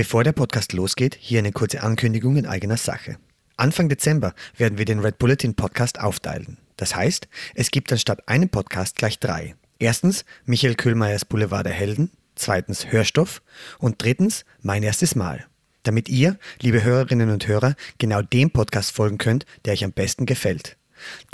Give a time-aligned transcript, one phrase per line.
[0.00, 3.18] Bevor der Podcast losgeht, hier eine kurze Ankündigung in eigener Sache.
[3.58, 6.56] Anfang Dezember werden wir den Red Bulletin Podcast aufteilen.
[6.78, 9.56] Das heißt, es gibt anstatt einem Podcast gleich drei.
[9.78, 13.42] Erstens Michael Köhlmeiers Boulevard der Helden, zweitens Hörstoff
[13.78, 15.44] und drittens Mein erstes Mal.
[15.82, 20.24] Damit ihr, liebe Hörerinnen und Hörer, genau dem Podcast folgen könnt, der euch am besten
[20.24, 20.78] gefällt.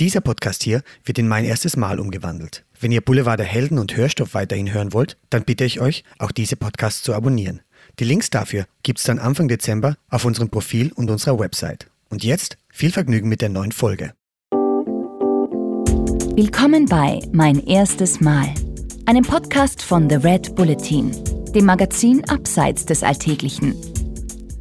[0.01, 2.65] Dieser Podcast hier wird in Mein erstes Mal umgewandelt.
[2.81, 6.33] Wenn ihr Boulevard der Helden und Hörstoff weiterhin hören wollt, dann bitte ich euch, auch
[6.33, 7.61] diese Podcasts zu abonnieren.
[7.99, 11.87] Die Links dafür gibt es dann Anfang Dezember auf unserem Profil und unserer Website.
[12.11, 14.13] Und jetzt viel Vergnügen mit der neuen Folge.
[16.35, 18.53] Willkommen bei Mein erstes Mal,
[19.07, 21.11] einem Podcast von The Red Bulletin,
[21.55, 23.75] dem Magazin Abseits des Alltäglichen.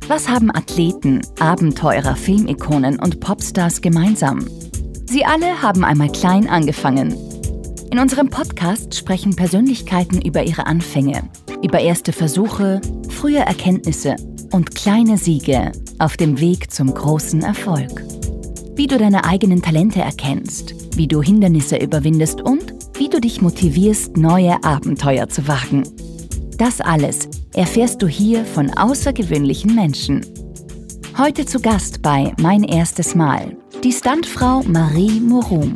[0.07, 4.47] Was haben Athleten, Abenteurer, Filmikonen und Popstars gemeinsam?
[5.07, 7.34] Sie alle haben einmal klein angefangen.
[7.91, 11.29] In unserem Podcast sprechen Persönlichkeiten über ihre Anfänge,
[11.63, 14.15] über erste Versuche, frühe Erkenntnisse
[14.51, 18.03] und kleine Siege auf dem Weg zum großen Erfolg.
[18.75, 24.17] Wie du deine eigenen Talente erkennst, wie du Hindernisse überwindest und wie du dich motivierst,
[24.17, 25.83] neue Abenteuer zu wagen.
[26.57, 30.25] Das alles erfährst du hier von außergewöhnlichen Menschen.
[31.17, 33.55] Heute zu Gast bei Mein erstes Mal
[33.85, 35.71] die Standfrau Marie Morum.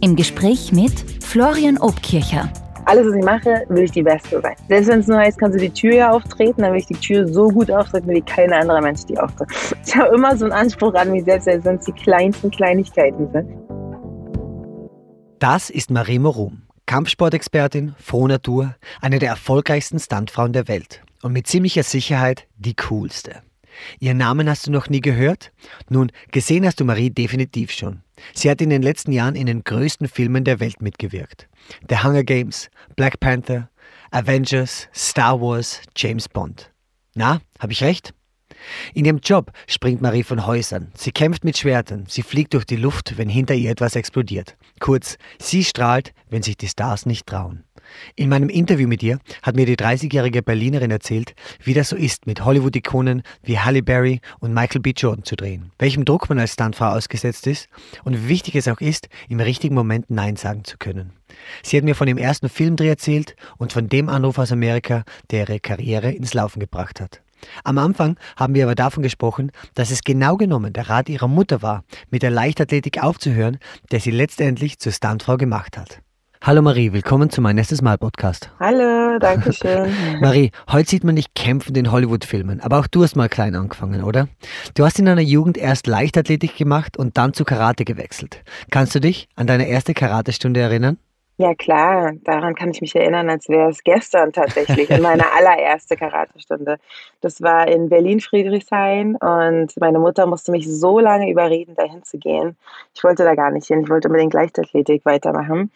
[0.00, 2.52] Im Gespräch mit Florian Obkircher,
[2.84, 4.54] alles, was ich mache, will ich die Beste sein.
[4.68, 6.92] Selbst wenn es nur heißt, kannst du die Tür ja auftreten, dann will ich die
[6.92, 9.48] Tür so gut auftreten, wie kein anderer Mensch die auftritt.
[9.86, 13.30] Ich habe immer so einen Anspruch an mich selbst, selbst wenn es die kleinsten Kleinigkeiten
[13.32, 13.48] sind.
[15.38, 21.46] Das ist Marie Morum, Kampfsportexpertin, frohe Natur, eine der erfolgreichsten Stuntfrauen der Welt und mit
[21.46, 23.40] ziemlicher Sicherheit die coolste.
[24.00, 25.50] Ihren Namen hast du noch nie gehört?
[25.88, 28.02] Nun, gesehen hast du Marie definitiv schon.
[28.34, 31.48] Sie hat in den letzten Jahren in den größten Filmen der Welt mitgewirkt.
[31.88, 33.70] The Hunger Games, Black Panther,
[34.10, 36.70] Avengers, Star Wars, James Bond.
[37.14, 38.14] Na, habe ich recht?
[38.94, 40.92] In ihrem Job springt Marie von Häusern.
[40.94, 42.04] Sie kämpft mit Schwertern.
[42.08, 44.56] Sie fliegt durch die Luft, wenn hinter ihr etwas explodiert.
[44.78, 47.64] Kurz, sie strahlt, wenn sich die Stars nicht trauen.
[48.16, 52.26] In meinem Interview mit ihr hat mir die 30-jährige Berlinerin erzählt, wie das so ist,
[52.26, 54.92] mit Hollywood-Ikonen wie Halle Berry und Michael B.
[54.96, 57.68] Jordan zu drehen, welchem Druck man als Stuntfrau ausgesetzt ist
[58.04, 61.12] und wie wichtig es auch ist, im richtigen Moment Nein sagen zu können.
[61.62, 65.48] Sie hat mir von dem ersten Filmdreh erzählt und von dem Anruf aus Amerika, der
[65.48, 67.22] ihre Karriere ins Laufen gebracht hat.
[67.64, 71.62] Am Anfang haben wir aber davon gesprochen, dass es genau genommen der Rat ihrer Mutter
[71.62, 73.58] war, mit der Leichtathletik aufzuhören,
[73.90, 76.02] der sie letztendlich zur Stuntfrau gemacht hat.
[76.44, 78.50] Hallo Marie, willkommen zu meinem erstes Mal Podcast.
[78.58, 79.94] Hallo, danke schön.
[80.20, 84.02] Marie, heute sieht man dich kämpfen in Hollywood-Filmen, aber auch du hast mal klein angefangen,
[84.02, 84.26] oder?
[84.74, 88.42] Du hast in deiner Jugend erst Leichtathletik gemacht und dann zu Karate gewechselt.
[88.72, 90.98] Kannst du dich an deine erste Karatestunde erinnern?
[91.38, 95.96] Ja klar, daran kann ich mich erinnern, als wäre es gestern tatsächlich, in meiner allererste
[95.96, 96.78] Karatestunde.
[97.20, 102.56] Das war in Berlin-Friedrichshain und meine Mutter musste mich so lange überreden, dahin zu gehen.
[102.94, 105.70] Ich wollte da gar nicht hin, ich wollte unbedingt Leichtathletik weitermachen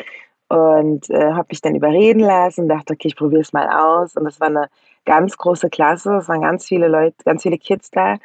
[0.49, 4.17] und äh, habe mich dann überreden lassen, dachte, okay, ich probiere es mal aus.
[4.17, 4.69] Und das war eine
[5.05, 8.17] ganz große Klasse, es waren ganz viele Leute, ganz viele Kids da.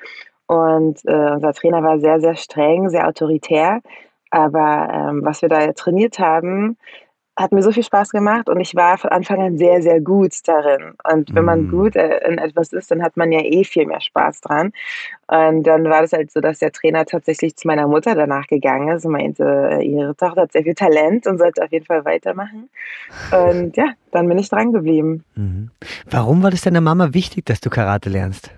[0.47, 3.81] Und äh, unser Trainer war sehr, sehr streng, sehr autoritär.
[4.29, 6.77] Aber ähm, was wir da trainiert haben,
[7.37, 10.33] hat mir so viel Spaß gemacht und ich war von Anfang an sehr, sehr gut
[10.45, 10.93] darin.
[11.09, 11.71] Und wenn man mhm.
[11.71, 14.73] gut äh, in etwas ist, dann hat man ja eh viel mehr Spaß dran.
[15.27, 18.89] Und dann war das halt so, dass der Trainer tatsächlich zu meiner Mutter danach gegangen
[18.89, 22.69] ist und meinte, ihre Tochter hat sehr viel Talent und sollte auf jeden Fall weitermachen.
[23.31, 25.23] Und ja, dann bin ich dran geblieben.
[25.35, 25.71] Mhm.
[26.09, 28.51] Warum war das deiner Mama wichtig, dass du Karate lernst?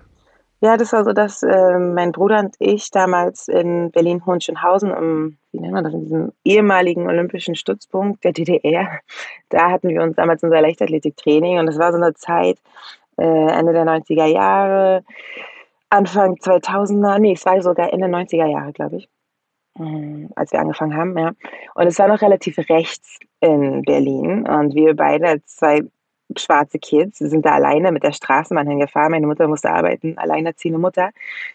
[0.64, 5.60] Ja, das war so, dass äh, mein Bruder und ich damals in Berlin-Hohenschönhausen, im, wie
[5.60, 9.00] nennt man das, in diesem ehemaligen olympischen Stützpunkt der DDR,
[9.50, 12.56] da hatten wir uns damals unser Leichtathletiktraining und das war so eine Zeit,
[13.18, 15.04] äh, Ende der 90er Jahre,
[15.90, 19.08] Anfang 2000er, nee, es war sogar Ende 90er Jahre, glaube ich,
[19.78, 21.32] äh, als wir angefangen haben, ja.
[21.74, 25.82] Und es war noch relativ rechts in Berlin und wir beide als zwei
[26.36, 29.12] schwarze Kids, sind da alleine mit der Straßenbahn hingefahren.
[29.12, 31.10] Meine Mutter musste arbeiten, alleinerziehende Mutter.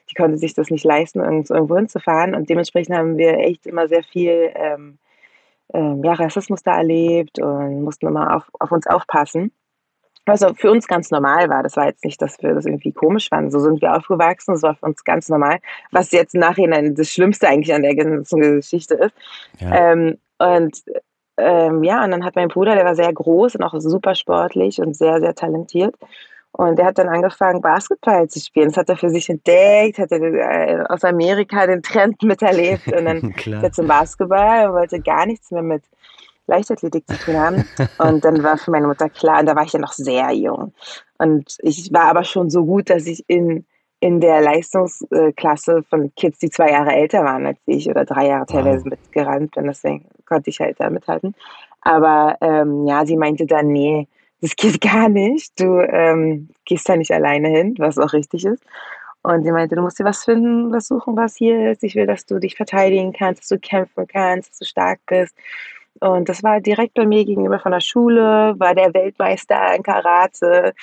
[0.10, 2.36] Die konnte sich das nicht leisten, irgendwo hinzufahren.
[2.36, 4.98] Und dementsprechend haben wir echt immer sehr viel ähm,
[5.74, 9.51] ähm, ja, Rassismus da erlebt und mussten immer auf, auf uns aufpassen.
[10.25, 11.63] Was also für uns ganz normal war.
[11.63, 13.50] Das war jetzt nicht, dass wir das irgendwie komisch fanden.
[13.50, 14.54] So sind wir aufgewachsen.
[14.54, 15.60] Das war für uns ganz normal.
[15.92, 19.16] Was jetzt im Nachhinein das Schlimmste eigentlich an der ganzen Geschichte ist.
[19.60, 19.92] Ja.
[19.92, 20.83] Ähm, und
[21.39, 24.80] ähm, ja, und dann hat mein Bruder, der war sehr groß und auch super sportlich
[24.80, 25.95] und sehr, sehr talentiert.
[26.51, 28.69] Und der hat dann angefangen, Basketball zu spielen.
[28.69, 33.06] Das hat er für sich entdeckt, hat er äh, aus Amerika den Trend miterlebt und
[33.06, 35.83] dann ist er zum Basketball und wollte gar nichts mehr mit
[36.47, 37.65] Leichtathletik zu tun haben.
[38.00, 40.74] Und dann war für meine Mutter klar, und da war ich ja noch sehr jung.
[41.19, 43.65] Und ich war aber schon so gut, dass ich in,
[44.00, 48.46] in der Leistungsklasse von Kids, die zwei Jahre älter waren als ich oder drei Jahre
[48.46, 48.92] teilweise wow.
[48.92, 49.66] mitgerannt bin.
[49.66, 51.36] Deswegen konnte ich halt da mithalten.
[51.81, 54.07] Aber ähm, ja, sie meinte dann, nee,
[54.42, 55.60] das geht gar nicht.
[55.60, 58.63] Du ähm, gehst da nicht alleine hin, was auch richtig ist.
[59.22, 61.84] Und sie meinte, du musst dir was finden, was suchen, was hier ist.
[61.84, 65.36] Ich will, dass du dich verteidigen kannst, dass du kämpfen kannst, dass du stark bist.
[66.01, 70.74] Und das war direkt bei mir gegenüber von der Schule, war der Weltmeister in Karate,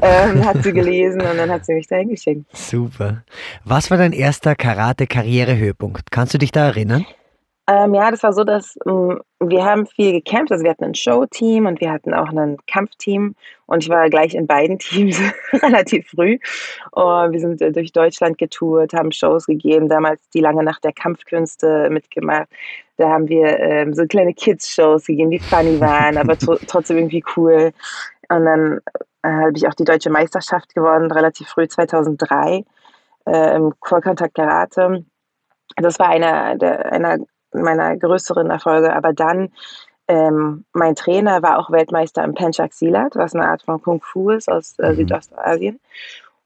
[0.00, 2.44] ähm, hat sie gelesen und dann hat sie mich dahin geschickt.
[2.52, 3.22] Super.
[3.64, 6.10] Was war dein erster Karate-Karrierehöhepunkt?
[6.10, 7.06] Kannst du dich da erinnern?
[7.68, 10.52] Ähm, ja, das war so, dass ähm, wir haben viel gekämpft.
[10.52, 13.34] Also wir hatten ein Show-Team und wir hatten auch ein Kampfteam.
[13.66, 15.20] Und ich war gleich in beiden Teams
[15.52, 16.38] relativ früh.
[16.92, 19.88] Und wir sind äh, durch Deutschland getourt, haben Shows gegeben.
[19.88, 22.46] Damals die lange Nacht der Kampfkünste mitgemacht.
[22.96, 27.72] Da haben wir ähm, so kleine Kids-Shows gegeben, die funny waren, aber trotzdem irgendwie cool.
[28.28, 28.80] Und dann
[29.22, 32.64] äh, habe ich auch die deutsche Meisterschaft gewonnen, relativ früh 2003
[33.26, 35.04] äh, im Vollkontakt Karate.
[35.76, 37.18] Das war einer der, einer
[37.52, 38.94] meiner größeren Erfolge.
[38.94, 39.52] Aber dann,
[40.08, 44.30] ähm, mein Trainer war auch Weltmeister im Penchak Silat, was eine Art von Kung Fu
[44.30, 45.06] ist aus äh, mhm.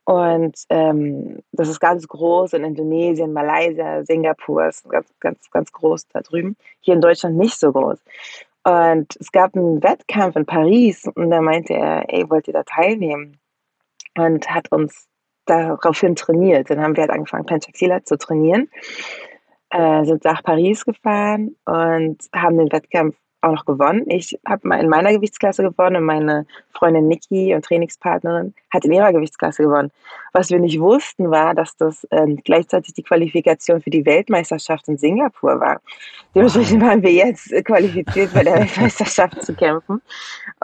[0.05, 6.09] Und ähm, das ist ganz groß in Indonesien, Malaysia, Singapur, ist ganz, ganz, ganz groß
[6.09, 6.57] da drüben.
[6.81, 7.99] Hier in Deutschland nicht so groß.
[8.65, 12.63] Und es gab einen Wettkampf in Paris und da meinte er, ey, wollt ihr da
[12.63, 13.39] teilnehmen?
[14.17, 15.07] Und hat uns
[15.47, 16.69] daraufhin trainiert.
[16.69, 18.69] Dann haben wir halt angefangen, Penchaxilat zu trainieren
[19.71, 24.05] äh, sind nach Paris gefahren und haben den Wettkampf auch noch gewonnen.
[24.09, 29.13] Ich habe in meiner Gewichtsklasse gewonnen und meine Freundin Niki und Trainingspartnerin hat in ihrer
[29.13, 29.91] Gewichtsklasse gewonnen.
[30.33, 34.97] Was wir nicht wussten, war, dass das äh, gleichzeitig die Qualifikation für die Weltmeisterschaft in
[34.97, 35.81] Singapur war.
[36.35, 40.01] Dementsprechend waren wir jetzt qualifiziert, bei der Weltmeisterschaft zu kämpfen.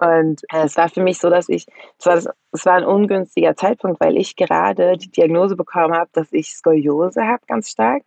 [0.00, 1.66] Und äh, es war für mich so, dass ich,
[1.98, 2.16] es war,
[2.52, 7.26] es war ein ungünstiger Zeitpunkt, weil ich gerade die Diagnose bekommen habe, dass ich Skoliose
[7.26, 8.02] habe, ganz stark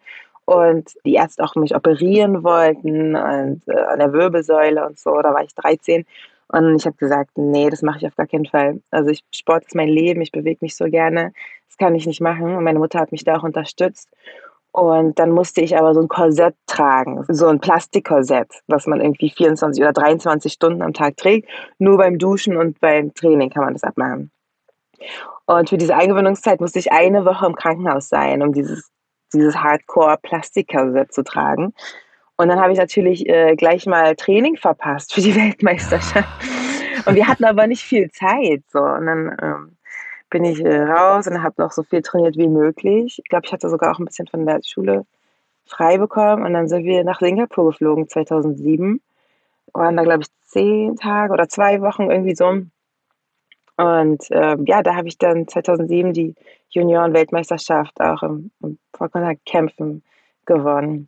[0.50, 5.22] und die Ärzte auch mich operieren wollten und äh, an der Wirbelsäule und so.
[5.22, 6.06] Da war ich 13
[6.48, 8.82] und ich habe gesagt, nee, das mache ich auf gar keinen Fall.
[8.90, 11.34] Also ich, Sport ist mein Leben, ich bewege mich so gerne,
[11.68, 12.56] das kann ich nicht machen.
[12.56, 14.10] Und meine Mutter hat mich da auch unterstützt.
[14.72, 19.30] Und dann musste ich aber so ein Korsett tragen, so ein Plastikkorsett, was man irgendwie
[19.30, 21.48] 24 oder 23 Stunden am Tag trägt.
[21.78, 24.32] Nur beim Duschen und beim Training kann man das abmachen.
[25.46, 28.90] Und für diese Eingewöhnungszeit musste ich eine Woche im Krankenhaus sein, um dieses
[29.34, 31.74] dieses Hardcore-Plastikkorsett zu tragen.
[32.38, 36.30] Und dann habe ich natürlich äh, gleich mal Training verpasst für die Weltmeisterschaft.
[37.06, 38.64] Und wir hatten aber nicht viel Zeit.
[38.72, 38.80] So.
[38.80, 39.78] Und dann ähm,
[40.30, 43.20] bin ich äh, raus und habe noch so viel trainiert wie möglich.
[43.24, 45.06] Ich glaube, ich hatte sogar auch ein bisschen von der Schule
[45.66, 46.46] frei bekommen.
[46.46, 49.02] Und dann sind wir nach Singapur geflogen 2007.
[49.74, 52.62] Waren da, glaube ich, zehn Tage oder zwei Wochen irgendwie so.
[53.80, 56.36] Und ähm, ja, da habe ich dann 2007 die
[56.72, 60.04] Junioren-Weltmeisterschaft auch im, im Vollkontakt-Kämpfen
[60.46, 61.08] gewonnen.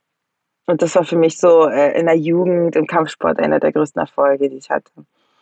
[0.68, 4.00] Und das war für mich so äh, in der Jugend, im Kampfsport einer der größten
[4.00, 4.90] Erfolge, die ich hatte.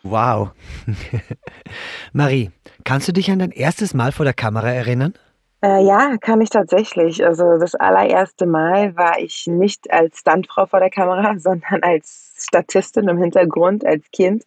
[0.01, 0.49] Wow.
[2.13, 2.49] Marie,
[2.83, 5.13] kannst du dich an dein erstes Mal vor der Kamera erinnern?
[5.61, 7.23] Äh, ja, kann ich tatsächlich.
[7.23, 13.07] Also das allererste Mal war ich nicht als Stuntfrau vor der Kamera, sondern als Statistin
[13.07, 14.45] im Hintergrund, als Kind.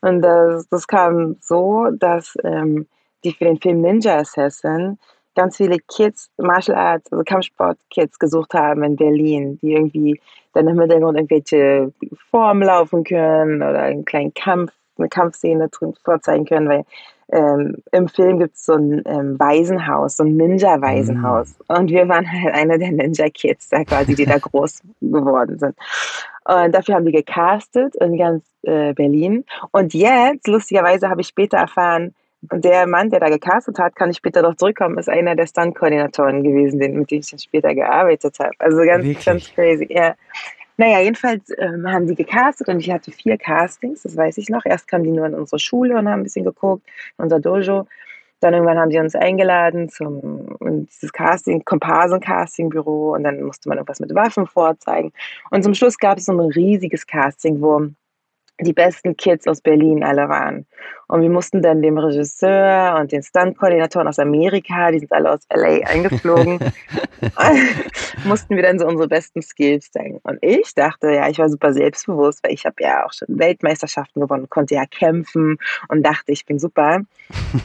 [0.00, 2.86] Und das, das kam so, dass ähm,
[3.24, 4.98] die für den Film Ninja Assassin
[5.34, 10.20] ganz viele Kids, Martial Arts, also Kampfsport-Kids gesucht haben in Berlin, die irgendwie
[10.52, 11.92] dann im Hintergrund irgendwelche
[12.30, 15.70] Formen laufen können oder einen kleinen Kampf, eine Kampfszene
[16.04, 16.84] vorzeigen können, weil
[17.30, 21.48] ähm, im Film gibt es so ein ähm, Waisenhaus, so ein Ninja-Waisenhaus.
[21.48, 21.76] Mhm.
[21.76, 25.76] Und wir waren halt einer der Ninja-Kids, da quasi, die da groß geworden sind.
[26.44, 29.44] Und dafür haben die gecastet in ganz äh, Berlin.
[29.72, 34.16] Und jetzt, lustigerweise, habe ich später erfahren, der Mann, der da gecastet hat, kann ich
[34.16, 38.52] später noch zurückkommen, ist einer der Stunt-Koordinatoren gewesen, mit dem ich dann später gearbeitet habe.
[38.58, 39.86] Also ganz, ganz crazy.
[39.90, 40.14] Ja.
[40.80, 44.64] Naja, jedenfalls ähm, haben die gecastet und ich hatte vier Castings, das weiß ich noch.
[44.64, 46.86] Erst kamen die nur in unsere Schule und haben ein bisschen geguckt,
[47.18, 47.88] in unser Dojo.
[48.38, 50.56] Dann irgendwann haben die uns eingeladen zum
[50.86, 55.12] dieses Casting, Komparsen-Casting-Büro und dann musste man irgendwas mit Waffen vorzeigen.
[55.50, 57.88] Und zum Schluss gab es so ein riesiges Casting, wo
[58.60, 60.66] die besten Kids aus Berlin alle waren.
[61.06, 65.40] Und wir mussten dann dem Regisseur und den Stunt-Koordinatoren aus Amerika, die sind alle aus
[65.52, 66.58] LA eingeflogen,
[68.24, 70.20] mussten wir dann so unsere besten Skills zeigen.
[70.22, 74.20] Und ich dachte, ja, ich war super selbstbewusst, weil ich habe ja auch schon Weltmeisterschaften
[74.20, 75.56] gewonnen, konnte ja kämpfen
[75.88, 77.00] und dachte, ich bin super.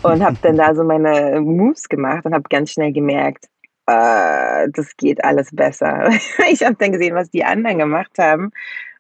[0.04, 3.48] Und habe dann da so meine Moves gemacht und habe ganz schnell gemerkt,
[3.88, 6.10] äh, das geht alles besser.
[6.50, 8.52] ich habe dann gesehen, was die anderen gemacht haben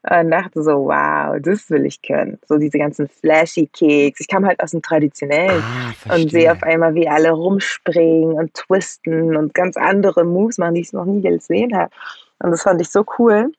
[0.10, 2.38] Und dachte so, wow, das will ich können.
[2.45, 4.19] So diese ganzen flashy Keks.
[4.19, 8.53] Ich kam halt aus dem Traditionellen ah, und sehe auf einmal, wie alle rumspringen und
[8.53, 11.89] twisten und ganz andere Moves machen, die ich noch nie gesehen habe.
[12.39, 13.53] Und das fand ich so cool,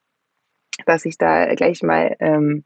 [0.84, 2.64] dass ich da gleich mal ähm,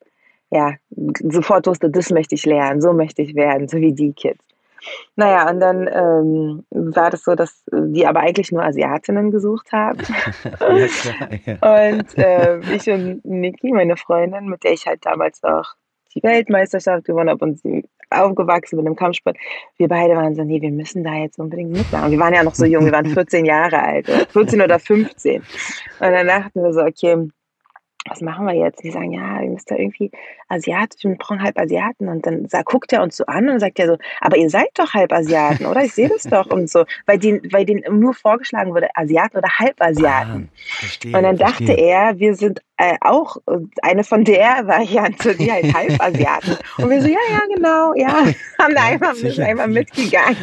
[0.50, 4.42] ja, sofort wusste, das möchte ich lernen, so möchte ich werden, so wie die Kids.
[5.16, 9.98] Naja, und dann ähm, war das so, dass die aber eigentlich nur Asiatinnen gesucht haben.
[10.60, 11.96] ja, klar, ja.
[11.96, 15.74] Und äh, ich und Niki, meine Freundin, mit der ich halt damals auch
[16.14, 19.36] die Weltmeisterschaft gewonnen habe und sie aufgewachsen mit einem Kampfsport.
[19.76, 22.10] Wir beide waren so, nee, wir müssen da jetzt unbedingt mitmachen.
[22.10, 25.36] Wir waren ja noch so jung, wir waren 14 Jahre alt, 14 oder 15.
[25.36, 25.44] Und
[26.00, 27.28] dann dachten wir so, okay,
[28.08, 28.82] was machen wir jetzt?
[28.82, 30.10] Die sagen, ja, ihr müsst da irgendwie
[30.48, 32.08] asiatisch, wir brauchen halb Asiaten.
[32.08, 34.70] Und dann sagt, guckt er uns so an und sagt er so, aber ihr seid
[34.74, 35.82] doch halb Asiaten, oder?
[35.84, 36.46] Ich sehe das doch.
[36.46, 40.48] Und so, weil denen, weil denen nur vorgeschlagen wurde, Asiaten oder Halbasiaten.
[40.50, 41.86] Ah, verstehe, und dann dachte verstehe.
[41.86, 43.36] er, wir sind äh, auch
[43.82, 46.56] eine von der Variante, die halt Halbasiaten.
[46.78, 48.08] Und wir so, ja, ja, genau, ja,
[48.58, 50.36] haben da einfach, sind einfach mitgegangen.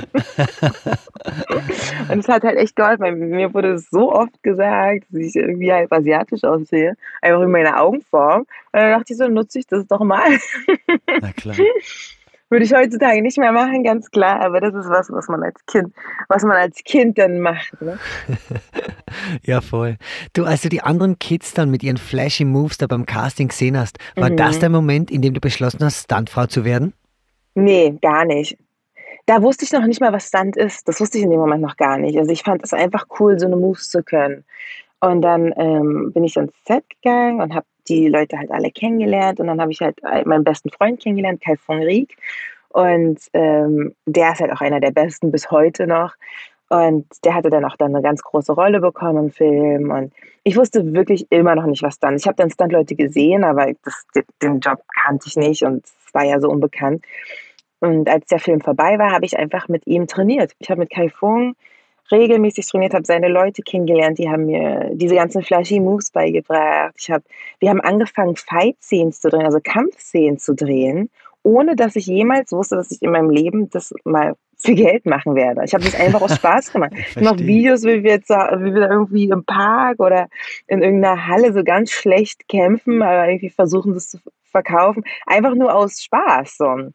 [2.12, 5.72] und es hat halt echt geholfen, weil mir wurde so oft gesagt, dass ich irgendwie
[5.72, 8.42] halb asiatisch aussehe, einfach in meiner Augenform.
[8.42, 10.30] Und dann dachte ich so, nutze ich das doch mal.
[11.22, 11.56] Na klar.
[12.50, 15.66] Würde ich heutzutage nicht mehr machen, ganz klar, aber das ist was, was man als
[15.66, 15.94] Kind,
[16.30, 17.82] was man als Kind dann macht.
[17.82, 17.98] Ne?
[19.44, 19.98] ja, voll.
[20.34, 23.78] Du, als du die anderen Kids dann mit ihren flashy Moves da beim Casting gesehen
[23.78, 24.38] hast, war mhm.
[24.38, 26.94] das der Moment, in dem du beschlossen hast, Stuntfrau zu werden?
[27.56, 28.58] Nee, gar nicht.
[29.26, 30.88] Da wusste ich noch nicht mal, was Stunt ist.
[30.88, 32.18] Das wusste ich in dem Moment noch gar nicht.
[32.18, 34.44] Also ich fand es einfach cool, so eine Moves zu können.
[35.06, 39.40] Und dann ähm, bin ich ins Set gegangen und habe die Leute halt alle kennengelernt.
[39.40, 42.18] Und dann habe ich halt meinen besten Freund kennengelernt, Kai von Rieck.
[42.70, 46.16] Und ähm, der ist halt auch einer der besten bis heute noch.
[46.70, 49.92] Und der hatte dann auch dann eine ganz große Rolle bekommen im Film.
[49.92, 50.12] Und
[50.44, 52.16] ich wusste wirklich immer noch nicht, was dann.
[52.16, 54.08] Ich habe dann Stunt-Leute gesehen, aber das,
[54.42, 57.06] den Job kannte ich nicht und es war ja so unbekannt.
[57.80, 60.54] Und als der Film vorbei war, habe ich einfach mit ihm trainiert.
[60.58, 61.56] Ich habe mit Kai Fung
[62.12, 66.96] regelmäßig trainiert, habe seine Leute kennengelernt, die haben mir diese ganzen flashy Moves beigebracht.
[66.98, 67.24] Ich hab,
[67.60, 71.10] wir haben angefangen, Fight-Scenes zu drehen, also Kampfszenen zu drehen,
[71.44, 75.36] ohne dass ich jemals wusste, dass ich in meinem Leben das mal für Geld machen
[75.36, 75.64] werde.
[75.66, 76.94] Ich habe das einfach aus Spaß gemacht.
[77.16, 80.28] Ich mache Videos, wie wir jetzt wie wir irgendwie im Park oder
[80.68, 85.04] in irgendeiner Halle so ganz schlecht kämpfen, aber irgendwie versuchen, das zu verkaufen.
[85.26, 86.58] Einfach nur aus Spaß.
[86.58, 86.92] So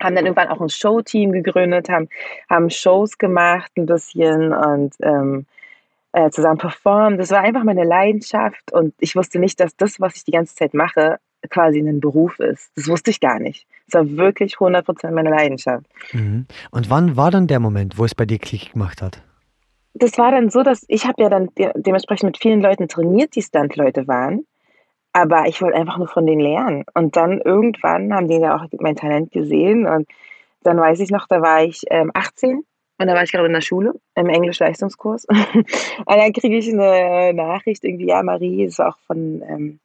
[0.00, 2.08] haben dann irgendwann auch ein Showteam gegründet, haben,
[2.48, 5.46] haben Shows gemacht ein bisschen und ähm,
[6.12, 7.20] äh, zusammen performt.
[7.20, 10.54] Das war einfach meine Leidenschaft und ich wusste nicht, dass das, was ich die ganze
[10.54, 11.18] Zeit mache,
[11.50, 12.70] quasi ein Beruf ist.
[12.76, 13.66] Das wusste ich gar nicht.
[13.86, 15.86] Es war wirklich 100% meine Leidenschaft.
[16.12, 16.46] Mhm.
[16.70, 19.22] Und wann war dann der Moment, wo es bei dir Klick gemacht hat?
[19.94, 23.34] Das war dann so, dass ich habe ja dann de dementsprechend mit vielen Leuten trainiert,
[23.34, 24.44] die Stunt-Leute waren.
[25.12, 26.84] Aber ich wollte einfach nur von denen lernen.
[26.94, 29.86] Und dann irgendwann haben die ja auch mein Talent gesehen.
[29.86, 30.08] Und
[30.62, 32.62] dann weiß ich noch, da war ich ähm, 18
[33.00, 35.24] und da war ich gerade in der Schule, im Englisch-Leistungskurs.
[35.28, 35.66] und
[36.06, 39.80] dann kriege ich eine Nachricht irgendwie, ja, Marie, war auch von ähm,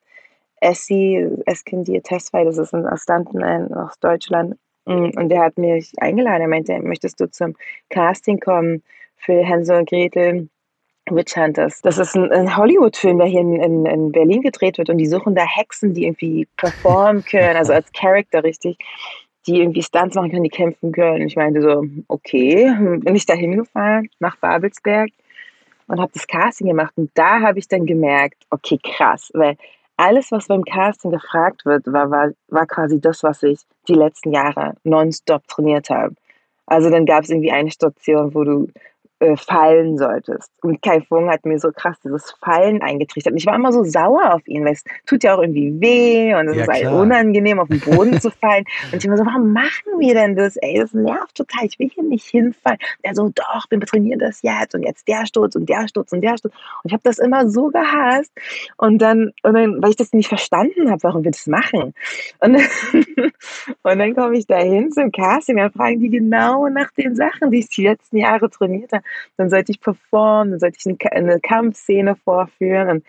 [0.59, 4.55] Essie, Eskindir Testfei, das ist ein Stuntman aus Deutschland.
[4.85, 6.41] Mm, und der hat mich eingeladen.
[6.41, 7.55] Er meinte, möchtest du zum
[7.89, 8.81] Casting kommen
[9.15, 10.49] für Hänsel und Gretel?
[11.09, 11.81] Witch Hunters.
[11.81, 15.07] Das ist ein, ein Hollywood-Film, der hier in, in, in, Berlin gedreht wird und die
[15.07, 18.77] suchen da Hexen, die irgendwie performen können, also als Charakter richtig,
[19.45, 21.27] die irgendwie Stunts machen können, die kämpfen können.
[21.27, 25.09] Ich meinte so, okay, bin ich da hingefahren nach Babelsberg
[25.87, 29.57] und habe das Casting gemacht und da habe ich dann gemerkt, okay, krass, weil
[29.97, 34.31] alles, was beim Casting gefragt wird, war, war, war quasi das, was ich die letzten
[34.31, 36.15] Jahre nonstop trainiert habe.
[36.65, 38.67] Also dann gab es irgendwie eine Station, wo du
[39.23, 40.51] äh, fallen solltest.
[40.61, 43.31] Und Kai Fung hat mir so krass dieses Fallen eingetrichtert.
[43.31, 46.35] Und ich war immer so sauer auf ihn, weil es tut ja auch irgendwie weh
[46.35, 48.65] und es ja, ist halt unangenehm, auf den Boden zu fallen.
[48.91, 50.57] Und ich immer so, warum machen wir denn das?
[50.57, 51.65] Ey, das nervt total.
[51.65, 52.79] Ich will hier nicht hinfallen.
[53.01, 56.21] Er so, doch, wir trainieren das jetzt und jetzt der Sturz und der Sturz und
[56.21, 56.53] der Sturz.
[56.83, 58.31] Und ich habe das immer so gehasst.
[58.75, 61.93] Und dann, und dann, weil ich das nicht verstanden habe, warum wir das machen.
[62.39, 62.55] Und,
[63.83, 67.51] und dann komme ich da hin zum Casting, dann fragen die genau nach den Sachen,
[67.51, 69.03] die ich die letzten Jahre trainiert habe
[69.37, 73.05] dann sollte ich performen, dann sollte ich eine Kampfszene vorführen und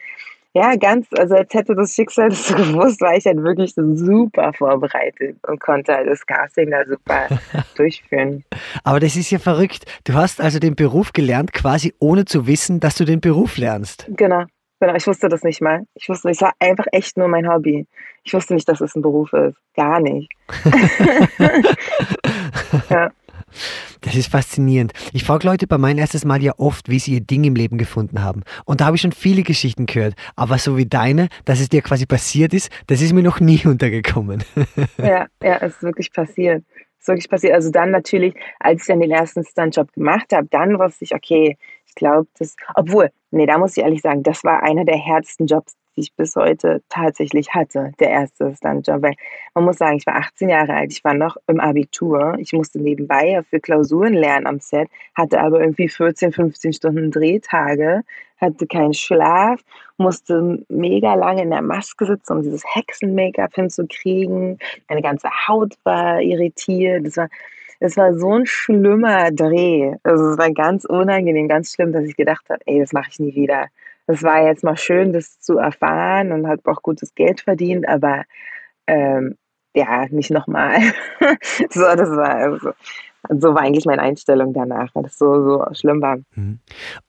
[0.57, 4.53] ja, ganz, also als hätte das Schicksal das so gewusst, war ich halt wirklich super
[4.53, 7.27] vorbereitet und konnte halt das Casting da super
[7.77, 8.45] durchführen.
[8.85, 9.85] Aber das ist ja verrückt.
[10.05, 14.07] Du hast also den Beruf gelernt, quasi ohne zu wissen, dass du den Beruf lernst.
[14.11, 14.45] Genau.
[14.81, 15.87] Genau, ich wusste das nicht mal.
[15.95, 17.87] Ich wusste, es war einfach echt nur mein Hobby.
[18.23, 19.57] Ich wusste nicht, dass es ein Beruf ist.
[19.75, 20.31] Gar nicht.
[22.91, 23.11] ja.
[24.01, 24.93] Das ist faszinierend.
[25.13, 27.79] Ich frage Leute bei meinem erstes Mal ja oft, wie sie ihr Ding im Leben
[27.79, 28.43] gefunden haben.
[28.65, 30.15] Und da habe ich schon viele Geschichten gehört.
[30.37, 33.61] Aber so wie deine, dass es dir quasi passiert ist, das ist mir noch nie
[33.65, 34.45] untergekommen.
[34.99, 36.65] Ja, ja, es ist wirklich passiert.
[36.99, 37.55] Es ist wirklich passiert.
[37.55, 41.57] Also dann natürlich, als ich dann den ersten Stuntjob gemacht habe, dann wusste ich, okay,
[41.95, 45.77] glaube, das, obwohl, nee, da muss ich ehrlich sagen, das war einer der härtesten Jobs,
[45.97, 49.03] die ich bis heute tatsächlich hatte, der erste Stuntjob.
[49.03, 49.15] Weil
[49.55, 52.81] man muss sagen, ich war 18 Jahre alt, ich war noch im Abitur, ich musste
[52.81, 58.03] nebenbei für Klausuren lernen am Set, hatte aber irgendwie 14, 15 Stunden Drehtage,
[58.39, 59.61] hatte keinen Schlaf,
[59.97, 64.59] musste mega lange in der Maske sitzen, um dieses Hexen-Make-up hinzukriegen.
[64.89, 67.07] Meine ganze Haut war irritiert.
[67.07, 67.29] Das war,
[67.81, 69.95] das war so ein schlimmer Dreh.
[70.03, 73.19] Also es war ganz unangenehm, ganz schlimm, dass ich gedacht habe, ey, das mache ich
[73.19, 73.69] nie wieder
[74.07, 78.25] das war jetzt mal schön, das zu erfahren und hat auch gutes Geld verdient, aber
[78.87, 79.37] ähm,
[79.75, 80.79] ja, nicht nochmal.
[81.71, 82.73] so, das war also,
[83.31, 86.19] so war eigentlich meine Einstellung danach, weil das so, so schlimm war.
[86.35, 86.61] Mhm.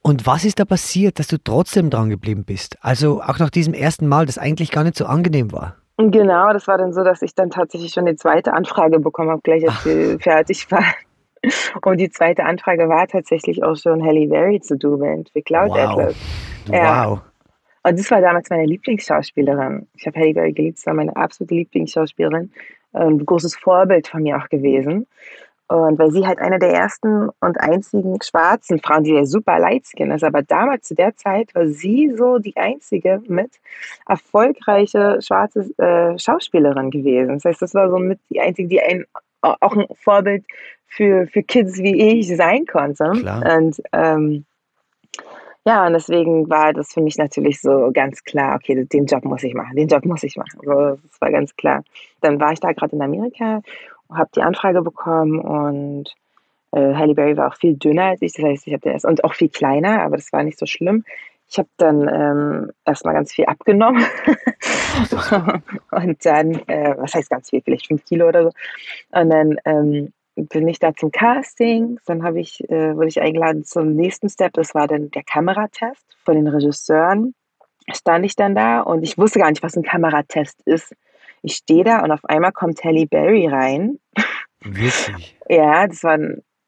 [0.01, 2.77] Und was ist da passiert, dass du trotzdem dran geblieben bist?
[2.81, 5.75] Also auch nach diesem ersten Mal, das eigentlich gar nicht so angenehm war.
[5.97, 9.41] Genau, das war dann so, dass ich dann tatsächlich schon die zweite Anfrage bekommen habe,
[9.41, 10.83] gleich als ich fertig war.
[11.83, 15.77] Und die zweite Anfrage war tatsächlich auch schon Halle Berry zu dubeln für Cloud wow.
[15.77, 16.15] Atlas.
[16.71, 17.09] Ja.
[17.09, 17.21] Wow.
[17.83, 19.87] Und das war damals meine Lieblingsschauspielerin.
[19.95, 22.51] Ich habe Halle Berry geliebt, das war meine absolute Lieblingsschauspielerin.
[22.93, 25.05] Ein großes Vorbild von mir auch gewesen.
[25.67, 30.11] Und weil sie halt eine der ersten und einzigen schwarzen Frauen, die ja super lightskin
[30.11, 33.49] ist, aber damals zu der Zeit war sie so die einzige mit
[34.07, 37.33] erfolgreiche schwarze äh, Schauspielerin gewesen.
[37.33, 39.05] Das heißt, das war so mit die einzige, die ein,
[39.41, 40.45] auch ein Vorbild
[40.87, 43.11] für, für Kids wie ich sein konnte.
[43.11, 43.57] Klar.
[43.57, 44.45] Und ähm,
[45.67, 49.41] ja, und deswegen war das für mich natürlich so ganz klar, okay, den Job muss
[49.41, 50.59] ich machen, den Job muss ich machen.
[50.59, 51.83] Also, das war ganz klar.
[52.21, 53.61] Dann war ich da gerade in Amerika,
[54.11, 56.13] habe die Anfrage bekommen und
[56.71, 59.23] äh, Halle Berry war auch viel dünner als ich, das heißt, ich habe erst und
[59.23, 61.03] auch viel kleiner, aber das war nicht so schlimm.
[61.47, 64.03] Ich habe dann ähm, erstmal ganz viel abgenommen
[65.91, 68.51] und dann, äh, was heißt ganz viel, vielleicht fünf Kilo oder so.
[69.11, 73.63] Und dann ähm, bin ich da zum Casting, dann habe ich, äh, wurde ich eingeladen
[73.63, 77.33] zum nächsten Step, das war dann der Kameratest von den Regisseuren.
[77.93, 80.95] Stand ich dann da und ich wusste gar nicht, was ein Kameratest ist.
[81.45, 83.99] Ich stehe da und auf einmal kommt Halle Berry rein.
[84.61, 85.37] Wirklich?
[85.49, 86.17] ja, das war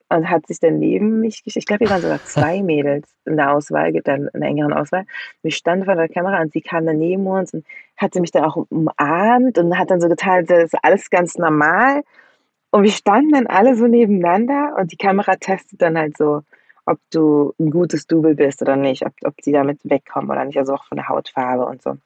[0.10, 3.54] und hat sich dann neben mich Ich glaube, wir waren sogar zwei Mädels in der
[3.54, 5.06] Auswahl, dann in der engeren Auswahl.
[5.42, 7.66] Wir standen vor der Kamera und sie kam dann neben uns und
[7.98, 12.04] hatte mich dann auch umarmt und hat dann so getan, das ist alles ganz normal.
[12.70, 16.42] Und wir standen dann alle so nebeneinander und die Kamera testet dann halt so,
[16.86, 20.58] ob du ein gutes Double bist oder nicht, ob, ob sie damit wegkommen oder nicht,
[20.58, 21.98] also auch von der Hautfarbe und so.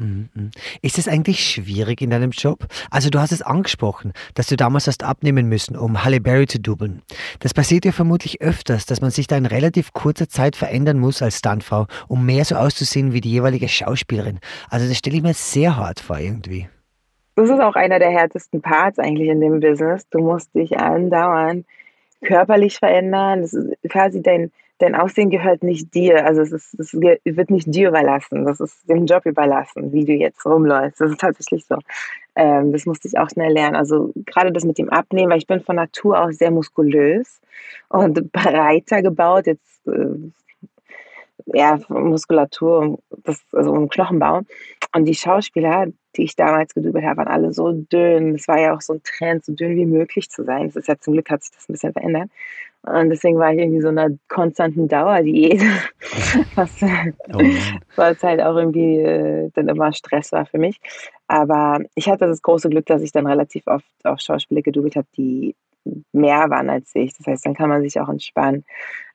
[0.00, 0.50] Mhm.
[0.82, 2.66] Ist es eigentlich schwierig in deinem Job?
[2.90, 6.58] Also du hast es angesprochen, dass du damals hast abnehmen müssen, um Halle Berry zu
[6.58, 7.02] dubeln.
[7.40, 11.22] Das passiert ja vermutlich öfters, dass man sich da in relativ kurzer Zeit verändern muss
[11.22, 14.40] als Stuntfrau, um mehr so auszusehen wie die jeweilige Schauspielerin.
[14.70, 16.68] Also das stelle ich mir sehr hart vor irgendwie.
[17.36, 20.08] Das ist auch einer der härtesten Parts eigentlich in dem Business.
[20.10, 21.66] Du musst dich andauernd
[22.22, 23.42] körperlich verändern.
[23.42, 26.26] Das ist quasi dein, dein Aussehen gehört nicht dir.
[26.26, 28.44] Also es, ist, es wird nicht dir überlassen.
[28.44, 31.00] Das ist dem Job überlassen, wie du jetzt rumläufst.
[31.00, 31.76] Das ist tatsächlich so.
[32.34, 33.76] Ähm, das musste ich auch schnell lernen.
[33.76, 37.40] Also gerade das mit dem Abnehmen, weil ich bin von Natur aus sehr muskulös
[37.88, 39.46] und breiter gebaut.
[39.46, 40.30] Jetzt äh,
[41.52, 44.42] ja, Muskulatur, das, also um Knochenbau.
[44.94, 48.34] Und die Schauspieler, die ich damals gedubelt habe, waren alle so dünn.
[48.34, 50.66] Es war ja auch so ein Trend, so dünn wie möglich zu sein.
[50.66, 52.30] Das ist ja zum Glück hat sich das ein bisschen verändert.
[52.82, 55.60] Und deswegen war ich irgendwie so einer konstanten Dauerdiät,
[56.54, 56.70] was,
[57.32, 57.40] oh
[57.96, 60.80] was halt auch irgendwie äh, dann immer Stress war für mich.
[61.28, 65.06] Aber ich hatte das große Glück, dass ich dann relativ oft auch Schauspieler gedubelt habe,
[65.16, 65.54] die
[66.12, 67.14] mehr waren als ich.
[67.16, 68.64] Das heißt, dann kann man sich auch entspannen.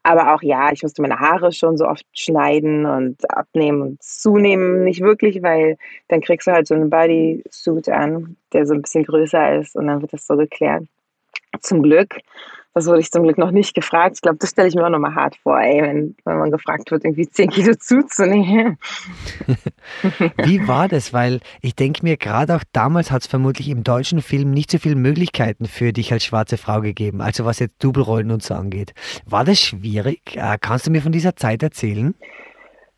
[0.03, 4.83] Aber auch ja, ich musste meine Haare schon so oft schneiden und abnehmen und zunehmen
[4.83, 5.77] nicht wirklich, weil
[6.09, 9.87] dann kriegst du halt so einen Bodysuit an, der so ein bisschen größer ist und
[9.87, 10.83] dann wird das so geklärt.
[11.61, 12.19] Zum Glück
[12.75, 14.15] das wurde ich zum Glück noch nicht gefragt.
[14.15, 16.91] Ich glaube, das stelle ich mir auch nochmal hart vor, ey, wenn, wenn man gefragt
[16.91, 18.77] wird, irgendwie 10 Kilo zuzunehmen.
[20.43, 21.13] Wie war das?
[21.13, 24.77] Weil ich denke mir, gerade auch damals hat es vermutlich im deutschen Film nicht so
[24.77, 28.93] viele Möglichkeiten für dich als schwarze Frau gegeben, also was jetzt Doublrollen und so angeht.
[29.25, 30.35] War das schwierig?
[30.35, 32.13] Äh, kannst du mir von dieser Zeit erzählen?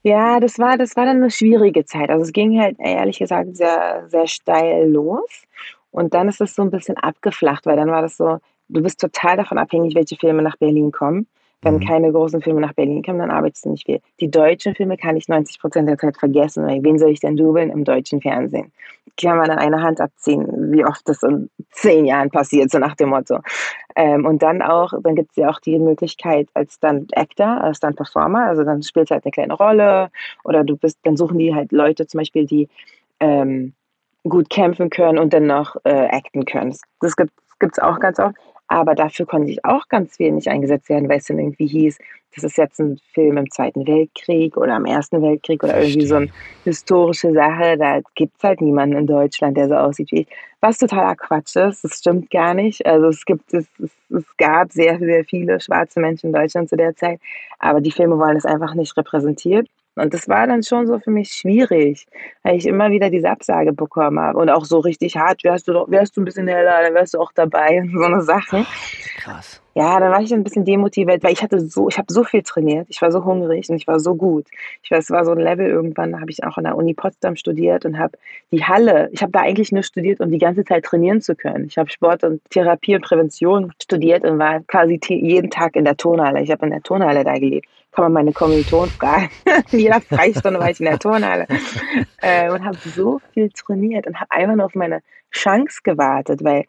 [0.02, 2.10] Ja, das war, das war dann eine schwierige Zeit.
[2.10, 5.44] Also es ging halt ehrlich gesagt sehr, sehr steil los.
[5.92, 9.00] Und dann ist es so ein bisschen abgeflacht, weil dann war das so, du bist
[9.00, 11.28] total davon abhängig, welche Filme nach Berlin kommen.
[11.64, 11.86] Wenn mhm.
[11.88, 14.00] keine großen Filme nach Berlin kommen, dann arbeitest du nicht viel.
[14.20, 17.36] Die deutschen Filme kann ich 90 Prozent der Zeit vergessen, weil wen soll ich denn
[17.36, 18.72] dubeln im deutschen Fernsehen?
[19.20, 22.96] Kann man an einer Hand abziehen, wie oft das in zehn Jahren passiert, so nach
[22.96, 23.40] dem Motto.
[23.96, 27.80] Ähm, und dann auch, dann gibt es ja auch die Möglichkeit als dann Actor, als
[27.80, 30.12] dann Performer, also dann spielst du halt eine kleine Rolle
[30.44, 32.70] oder du bist, dann suchen die halt Leute zum Beispiel, die
[33.20, 33.74] ähm,
[34.30, 36.70] gut kämpfen können und dann noch äh, acten können.
[36.70, 38.36] Das, das gibt es auch ganz oft.
[38.68, 41.98] Aber dafür konnte ich auch ganz wenig eingesetzt werden, weil es dann irgendwie hieß,
[42.36, 45.94] das ist jetzt ein Film im Zweiten Weltkrieg oder im Ersten Weltkrieg oder Verstehe.
[45.94, 46.30] irgendwie so eine
[46.66, 47.78] historische Sache.
[47.78, 50.28] Da gibt es halt niemanden in Deutschland, der so aussieht wie ich.
[50.60, 52.86] Was totaler Quatsch ist, das stimmt gar nicht.
[52.86, 56.76] Also es gibt, es, es, es gab sehr, sehr viele schwarze Menschen in Deutschland zu
[56.76, 57.20] der Zeit,
[57.60, 59.68] aber die Filme wollen es einfach nicht repräsentiert.
[60.00, 62.06] Und das war dann schon so für mich schwierig,
[62.44, 64.38] weil ich immer wieder diese Absage bekommen habe.
[64.38, 67.14] Und auch so richtig hart, wärst du doch, wärst du ein bisschen heller, dann wärst
[67.14, 67.84] du auch dabei.
[67.98, 68.66] So eine Sache.
[69.18, 69.60] Krass.
[69.78, 72.42] Ja, dann war ich ein bisschen demotiviert, weil ich hatte so, ich habe so viel
[72.42, 74.48] trainiert, ich war so hungrig und ich war so gut.
[74.82, 76.96] Ich weiß, es war so ein Level irgendwann, da habe ich auch an der Uni
[76.96, 78.18] Potsdam studiert und habe
[78.52, 81.66] die Halle, ich habe da eigentlich nur studiert, um die ganze Zeit trainieren zu können.
[81.66, 85.96] Ich habe Sport und Therapie und Prävention studiert und war quasi jeden Tag in der
[85.96, 86.42] Turnhalle.
[86.42, 87.68] Ich habe in der Turnhalle da gelebt.
[87.98, 89.28] Kann man meine Kommilitonen fragen.
[89.72, 91.48] in jeder Freistunde war ich in der Turnhalle
[92.22, 96.66] äh, und habe so viel trainiert und habe einfach nur auf meine Chance gewartet, weil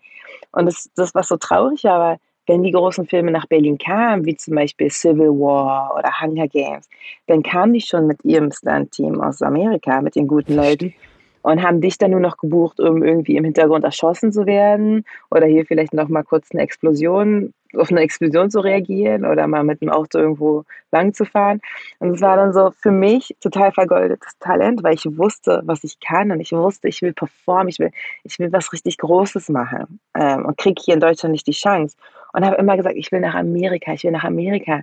[0.53, 4.25] und das, das was so traurig war, war wenn die großen Filme nach Berlin kamen,
[4.25, 6.89] wie zum Beispiel Civil War oder Hunger Games,
[7.27, 10.95] dann kamen die schon mit ihrem Stunt-Team aus Amerika, mit den guten Leuten
[11.43, 15.45] und haben dich dann nur noch gebucht, um irgendwie im Hintergrund erschossen zu werden oder
[15.45, 19.81] hier vielleicht noch mal kurz eine Explosion auf eine Explosion zu reagieren oder mal mit
[19.83, 21.61] dem Auto irgendwo lang zu fahren.
[21.99, 26.01] Und es war dann so für mich total vergoldetes Talent, weil ich wusste, was ich
[26.01, 27.91] kann und ich wusste, ich will performen, ich will,
[28.25, 31.97] ich will was richtig Großes machen ähm, und kriege hier in Deutschland nicht die Chance.
[32.33, 34.83] Und habe immer gesagt, ich will nach Amerika, ich will nach Amerika.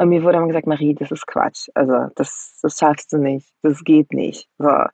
[0.00, 1.68] Und mir wurde immer gesagt, Marie, das ist Quatsch.
[1.74, 3.50] Also das, das schaffst du nicht.
[3.62, 4.48] Das geht nicht.
[4.56, 4.64] So.
[4.64, 4.88] Nach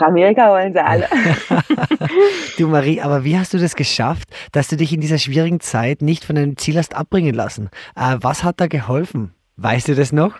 [0.00, 1.06] Amerika wollen sie alle.
[2.58, 6.02] du Marie, aber wie hast du das geschafft, dass du dich in dieser schwierigen Zeit
[6.02, 7.70] nicht von deinem Ziel hast abbringen lassen?
[7.94, 9.34] Äh, was hat da geholfen?
[9.56, 10.34] Weißt du das noch?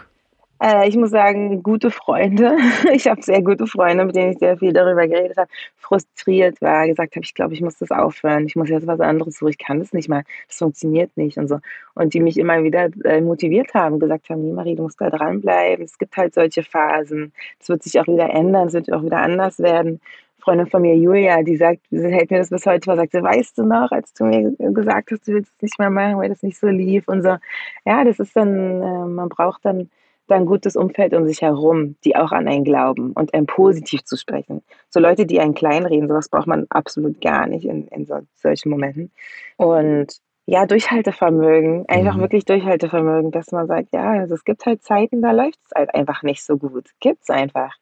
[0.62, 2.56] Äh, ich muss sagen, gute Freunde.
[2.92, 5.48] Ich habe sehr gute Freunde, mit denen ich sehr viel darüber geredet habe.
[5.76, 8.46] Frustriert war, gesagt habe, ich glaube, ich muss das aufhören.
[8.46, 9.50] Ich muss jetzt was anderes suchen.
[9.50, 10.24] Ich kann das nicht mal.
[10.48, 11.60] Das funktioniert nicht und so.
[11.94, 15.08] Und die mich immer wieder äh, motiviert haben, gesagt haben, nee, Marie, du musst da
[15.10, 15.84] dranbleiben.
[15.84, 17.32] Es gibt halt solche Phasen.
[17.58, 18.68] Es wird sich auch wieder ändern.
[18.68, 20.00] Es wird auch wieder anders werden.
[20.40, 23.22] Freundin von mir, Julia, die sagt, sie hält mir das bis heute vor, sagt sie,
[23.22, 26.30] weißt du noch, als du mir gesagt hast, du willst es nicht mehr machen, weil
[26.30, 27.36] das nicht so lief und so.
[27.84, 29.90] Ja, das ist dann, äh, man braucht dann
[30.30, 34.04] da ein gutes Umfeld um sich herum, die auch an einen glauben und einem positiv
[34.04, 34.62] zu sprechen.
[34.88, 38.70] So Leute, die einen kleinreden, sowas braucht man absolut gar nicht in, in so, solchen
[38.70, 39.10] Momenten.
[39.56, 42.22] Und ja, Durchhaltevermögen, einfach mhm.
[42.22, 45.94] wirklich Durchhaltevermögen, dass man sagt, ja, also es gibt halt Zeiten, da läuft es halt
[45.94, 46.90] einfach nicht so gut.
[47.00, 47.76] Gibt es einfach.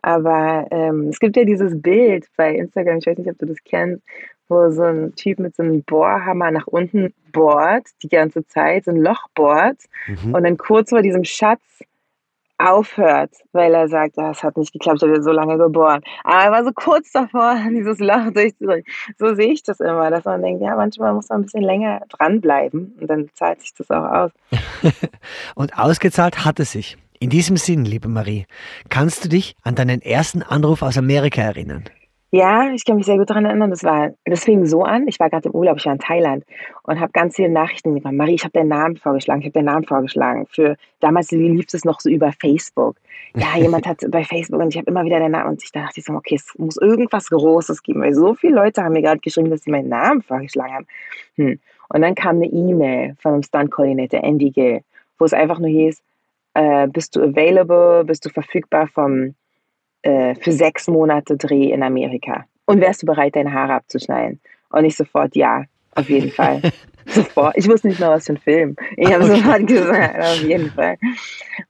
[0.00, 3.56] Aber ähm, es gibt ja dieses Bild bei Instagram, ich weiß nicht, ob du das
[3.64, 4.02] kennst,
[4.48, 8.90] wo so ein Typ mit so einem Bohrhammer nach unten bohrt, die ganze Zeit, so
[8.90, 10.34] ein Loch bohrt mhm.
[10.34, 11.62] und dann kurz vor diesem Schatz
[12.58, 16.02] aufhört, weil er sagt, das hat nicht geklappt, ich habe so lange geboren.
[16.22, 18.84] Aber er war so kurz davor, dieses Loch durchzudrücken.
[19.18, 22.02] So sehe ich das immer, dass man denkt, ja, manchmal muss man ein bisschen länger
[22.10, 24.30] dranbleiben und dann zahlt sich das auch aus.
[25.54, 26.96] und ausgezahlt hat es sich.
[27.20, 28.46] In diesem Sinn, liebe Marie,
[28.88, 31.84] kannst du dich an deinen ersten Anruf aus Amerika erinnern?
[32.34, 33.70] Ja, ich kann mich sehr gut daran erinnern.
[33.70, 35.06] Das war, das fing so an.
[35.06, 36.44] Ich war gerade im Urlaub, ich war in Thailand
[36.82, 38.16] und habe ganz viele Nachrichten bekommen.
[38.16, 39.40] Marie, ich habe deinen Namen vorgeschlagen.
[39.40, 40.44] Ich habe deinen Namen vorgeschlagen.
[40.50, 42.96] Für damals lief es noch so über Facebook.
[43.36, 46.00] Ja, jemand hat bei Facebook und ich habe immer wieder deinen Namen und ich dachte
[46.00, 49.20] ich so, okay, es muss irgendwas Großes geben, weil so viele Leute haben mir gerade
[49.20, 50.86] geschrieben, dass sie meinen Namen vorgeschlagen haben.
[51.36, 51.60] Hm.
[51.88, 54.80] Und dann kam eine E-Mail von einem Stunt-Koordinator, Andy Gill,
[55.20, 56.02] wo es einfach nur hieß,
[56.54, 59.36] äh, bist du available, bist du verfügbar vom
[60.04, 62.44] äh, für sechs Monate Dreh in Amerika.
[62.66, 64.40] Und wärst du bereit, deine Haare abzuschneiden?
[64.70, 65.64] Und ich sofort, ja,
[65.94, 66.60] auf jeden Fall.
[67.06, 67.56] sofort.
[67.56, 68.76] Ich wusste nicht mal, was für ein Film.
[68.96, 69.36] Ich habe okay.
[69.36, 70.96] sofort gesagt, auf jeden Fall.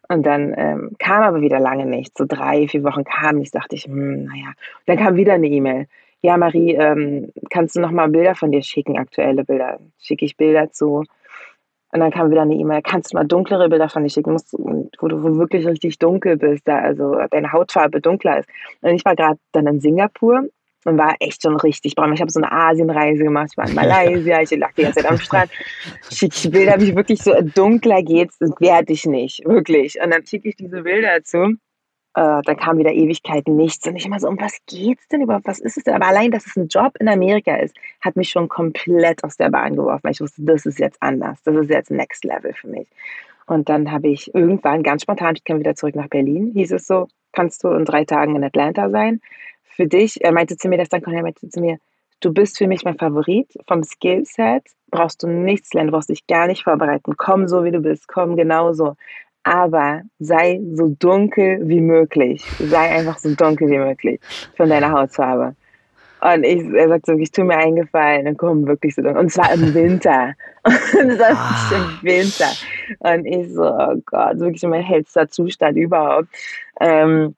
[0.09, 2.17] Und dann ähm, kam aber wieder lange nicht.
[2.17, 3.53] So drei, vier Wochen kam nichts.
[3.53, 4.49] Dachte ich, hm, naja.
[4.49, 5.87] Und dann kam wieder eine E-Mail.
[6.23, 9.79] Ja, Marie, ähm, kannst du noch mal Bilder von dir schicken, aktuelle Bilder?
[9.99, 11.05] Schicke ich Bilder zu
[11.95, 14.53] und dann kam wieder eine E-Mail, kannst du mal dunklere Bilder von dir schicken, musst,
[14.53, 18.49] wo du wirklich richtig dunkel bist, da also deine Hautfarbe dunkler ist.
[18.81, 20.43] Und ich war gerade dann in Singapur
[20.85, 22.13] und war echt schon richtig braun.
[22.13, 25.11] Ich habe so eine Asienreise gemacht, ich war in Malaysia, ich lag die ganze Zeit
[25.11, 25.53] am Strand.
[26.11, 29.97] Schicke ich Bilder, wie ich wirklich so dunkler geht's, werde ich nicht, wirklich.
[30.03, 31.55] Und dann schicke ich diese Bilder zu
[32.15, 33.87] äh, dann kam wieder Ewigkeiten nichts.
[33.87, 35.47] Und ich immer so, um was geht's denn überhaupt?
[35.47, 35.95] Was ist es denn?
[35.95, 39.51] Aber allein, dass es ein Job in Amerika ist, hat mich schon komplett aus der
[39.51, 40.09] Bahn geworfen.
[40.11, 41.43] Ich wusste, das ist jetzt anders.
[41.43, 42.89] Das ist jetzt Next Level für mich.
[43.47, 46.87] Und dann habe ich irgendwann ganz spontan, ich kam wieder zurück nach Berlin, hieß es
[46.87, 49.21] so, kannst du in drei Tagen in Atlanta sein?
[49.65, 51.79] Für dich, er meinte zu mir das dann, er meinte zu mir,
[52.21, 53.53] du bist für mich mein Favorit.
[53.67, 57.15] Vom Skillset brauchst du nichts lernen, du brauchst dich gar nicht vorbereiten.
[57.17, 58.97] Komm so, wie du bist, komm genauso.
[59.45, 62.43] Aber sei so dunkel wie möglich.
[62.59, 64.21] Sei einfach so dunkel wie möglich
[64.57, 65.55] von deiner Hautfarbe.
[66.21, 69.53] Und ich, er sagt so, ich tue mir eingefallen, dann kommen wirklich so, und zwar
[69.53, 70.33] im Winter.
[70.65, 71.71] Und es war ah.
[71.77, 72.51] im Winter.
[73.01, 76.29] Und ich so, oh Gott, wirklich mein hellster Zustand überhaupt.
[76.81, 77.35] Ähm,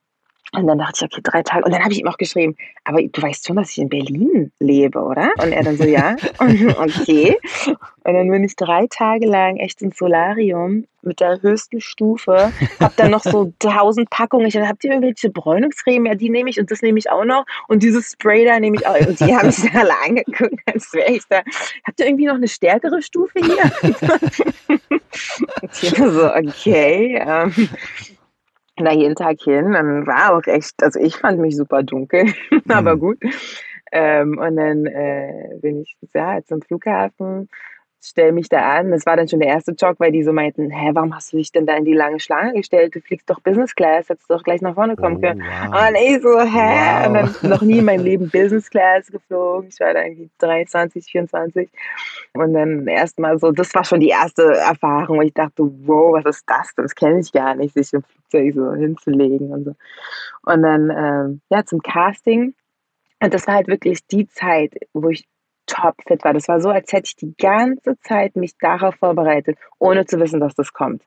[0.57, 1.65] und dann dachte ich, okay, drei Tage.
[1.65, 4.53] Und dann habe ich ihm auch geschrieben, aber du weißt schon, dass ich in Berlin
[4.59, 5.31] lebe, oder?
[5.43, 6.17] Und er dann so, ja.
[6.39, 7.37] okay.
[8.05, 12.53] Und dann bin ich drei Tage lang echt ins Solarium mit der höchsten Stufe.
[12.81, 14.47] Hab dann noch so tausend Packungen.
[14.47, 16.07] Ich dann, habt ihr irgendwelche Bräunungscreme?
[16.07, 17.45] Ja, die nehme ich und das nehme ich auch noch.
[17.69, 18.99] Und dieses Spray da nehme ich auch.
[19.07, 21.43] Und die haben sich alle angeguckt, als wäre ich da.
[21.87, 23.99] Habt ihr irgendwie noch eine stärkere Stufe hier?
[25.63, 27.23] und ich so, okay.
[27.27, 27.69] Ähm,
[28.85, 29.73] da jeden Tag hin.
[29.73, 32.33] Dann war auch echt, also ich fand mich super dunkel,
[32.69, 33.01] aber mhm.
[33.01, 33.19] gut.
[33.93, 37.49] Ähm, und dann äh, bin ich ja, zum Flughafen
[38.09, 38.91] stelle mich da an.
[38.91, 41.37] Das war dann schon der erste Job, weil die so meinten, hä, warum hast du
[41.37, 42.95] dich denn da in die lange Schlange gestellt?
[42.95, 45.43] Du fliegst doch Business Class, hättest du doch gleich nach vorne kommen oh, können.
[45.43, 45.89] Wow.
[45.89, 46.47] Und ich so, hä?
[46.47, 47.07] Wow.
[47.07, 49.69] Und dann noch nie in meinem Leben Business Class geflogen.
[49.69, 51.69] Ich war da irgendwie 23, 24.
[52.35, 56.37] Und dann erstmal so, das war schon die erste Erfahrung, wo ich dachte, wow, was
[56.37, 56.75] ist das?
[56.77, 59.75] Das kenne ich gar nicht, sich im Flugzeug so hinzulegen und so.
[60.45, 62.55] Und dann, ähm, ja, zum Casting.
[63.21, 65.27] Und das war halt wirklich die Zeit, wo ich
[65.67, 66.33] topfit war.
[66.33, 70.41] Das war so, als hätte ich die ganze Zeit mich darauf vorbereitet, ohne zu wissen,
[70.41, 71.03] dass das kommt.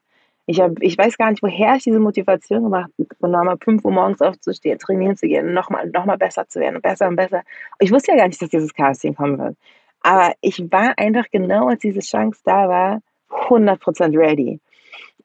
[0.46, 3.92] Ich, hab, ich weiß gar nicht, woher ich diese Motivation gemacht habe, nochmal 5 Uhr
[3.92, 7.44] morgens aufzustehen, trainieren zu gehen, nochmal noch mal besser zu werden und besser und besser.
[7.80, 9.56] Ich wusste ja gar nicht, dass dieses Casting kommen wird.
[10.02, 14.60] Aber ich war einfach genau, als diese Chance da war, 100% ready.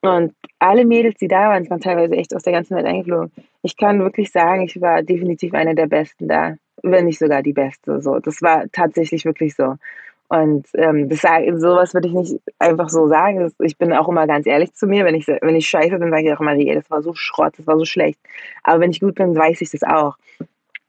[0.03, 3.33] Und alle Mädels, die da waren, waren teilweise echt aus der ganzen Welt eingeflogen.
[3.63, 7.53] Ich kann wirklich sagen, ich war definitiv eine der Besten da wenn nicht sogar die
[7.53, 8.01] beste.
[8.01, 9.77] So, das war tatsächlich wirklich so.
[10.29, 13.53] Und ähm, das sowas würde ich nicht einfach so sagen.
[13.61, 15.05] Ich bin auch immer ganz ehrlich zu mir.
[15.05, 17.55] Wenn ich, wenn ich scheiße, dann sage ich auch immer, nee, das war so Schrott,
[17.59, 18.19] das war so schlecht.
[18.63, 20.17] Aber wenn ich gut bin, weiß ich das auch.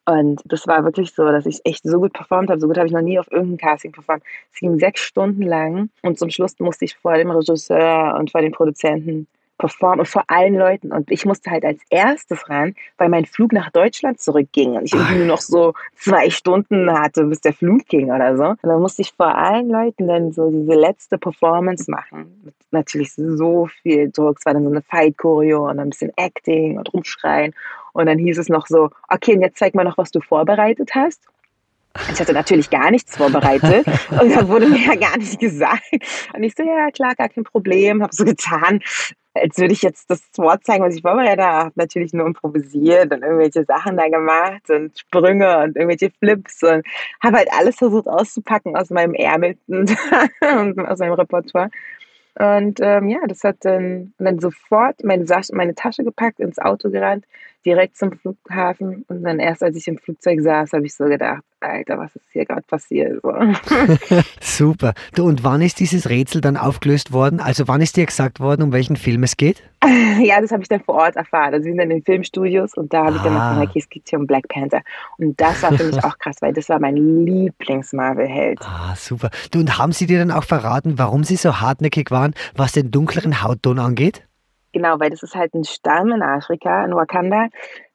[0.05, 2.59] Und das war wirklich so, dass ich echt so gut performt habe.
[2.59, 4.23] So gut habe ich noch nie auf irgendeinem Casting performt.
[4.53, 8.41] Es ging sechs Stunden lang und zum Schluss musste ich vor dem Regisseur und vor
[8.41, 10.91] den Produzenten performen vor allen Leuten.
[10.91, 14.93] Und ich musste halt als erstes ran, weil mein Flug nach Deutschland zurückging und ich
[14.93, 18.43] irgendwie nur noch so zwei Stunden hatte, bis der Flug ging oder so.
[18.43, 22.41] Und dann musste ich vor allen Leuten dann so diese letzte Performance machen.
[22.43, 24.37] Mit natürlich so viel Druck.
[24.39, 27.53] Es war dann so eine Fight-Choreo und ein bisschen Acting und rumschreien.
[27.93, 30.91] Und dann hieß es noch so, okay, und jetzt zeig mal noch, was du vorbereitet
[30.93, 31.21] hast.
[32.11, 33.85] Ich hatte natürlich gar nichts vorbereitet
[34.21, 35.83] und da wurde mir ja gar nicht gesagt.
[36.33, 38.81] Und ich so, ja klar, gar kein Problem, habe so getan,
[39.33, 41.71] als würde ich jetzt das Wort zeigen, was ich vorbereitet habe.
[41.75, 46.85] Natürlich nur improvisiert und irgendwelche Sachen da gemacht und Sprünge und irgendwelche Flips und
[47.21, 49.97] habe halt alles versucht auszupacken aus meinem Ärmel und
[50.79, 51.69] aus meinem Repertoire.
[52.37, 57.25] Und ähm, ja, das hat dann, dann sofort meine, meine Tasche gepackt, ins Auto gerannt,
[57.65, 59.05] direkt zum Flughafen.
[59.07, 62.25] Und dann erst als ich im Flugzeug saß, habe ich so gedacht, Alter, was ist
[62.31, 63.21] hier gerade passiert?
[63.21, 63.33] So.
[64.41, 64.93] Super.
[65.15, 67.39] Du, und wann ist dieses Rätsel dann aufgelöst worden?
[67.39, 69.63] Also wann ist dir gesagt worden, um welchen Film es geht?
[70.21, 71.53] Ja, das habe ich dann vor Ort erfahren.
[71.53, 73.15] Also wir sind dann in den Filmstudios und da habe ah.
[73.17, 74.81] ich dann erfahren, okay, es geht hier um Black Panther.
[75.17, 78.59] Und das war für mich auch krass, weil das war mein Lieblings-Marvel-Held.
[78.61, 79.29] Ah, super.
[79.51, 82.91] Du, und haben sie dir dann auch verraten, warum sie so hartnäckig waren, was den
[82.91, 84.23] dunkleren Hautton angeht?
[84.75, 87.47] Genau, weil das ist halt ein Stamm in Afrika, in Wakanda,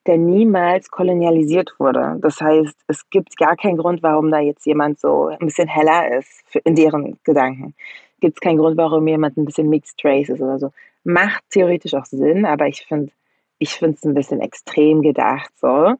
[0.06, 2.16] der niemals kolonialisiert wurde.
[2.22, 6.16] Das heißt, es gibt gar keinen Grund, warum da jetzt jemand so ein bisschen heller
[6.16, 7.74] ist, in deren Gedanken.
[8.20, 10.70] Gibt es keinen Grund, warum jemand ein bisschen Mixed Race ist oder so.
[11.04, 13.12] Macht theoretisch auch Sinn, aber ich finde
[13.58, 15.96] ich finde es ein bisschen extrem gedacht so.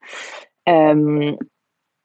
[0.65, 1.37] Ähm,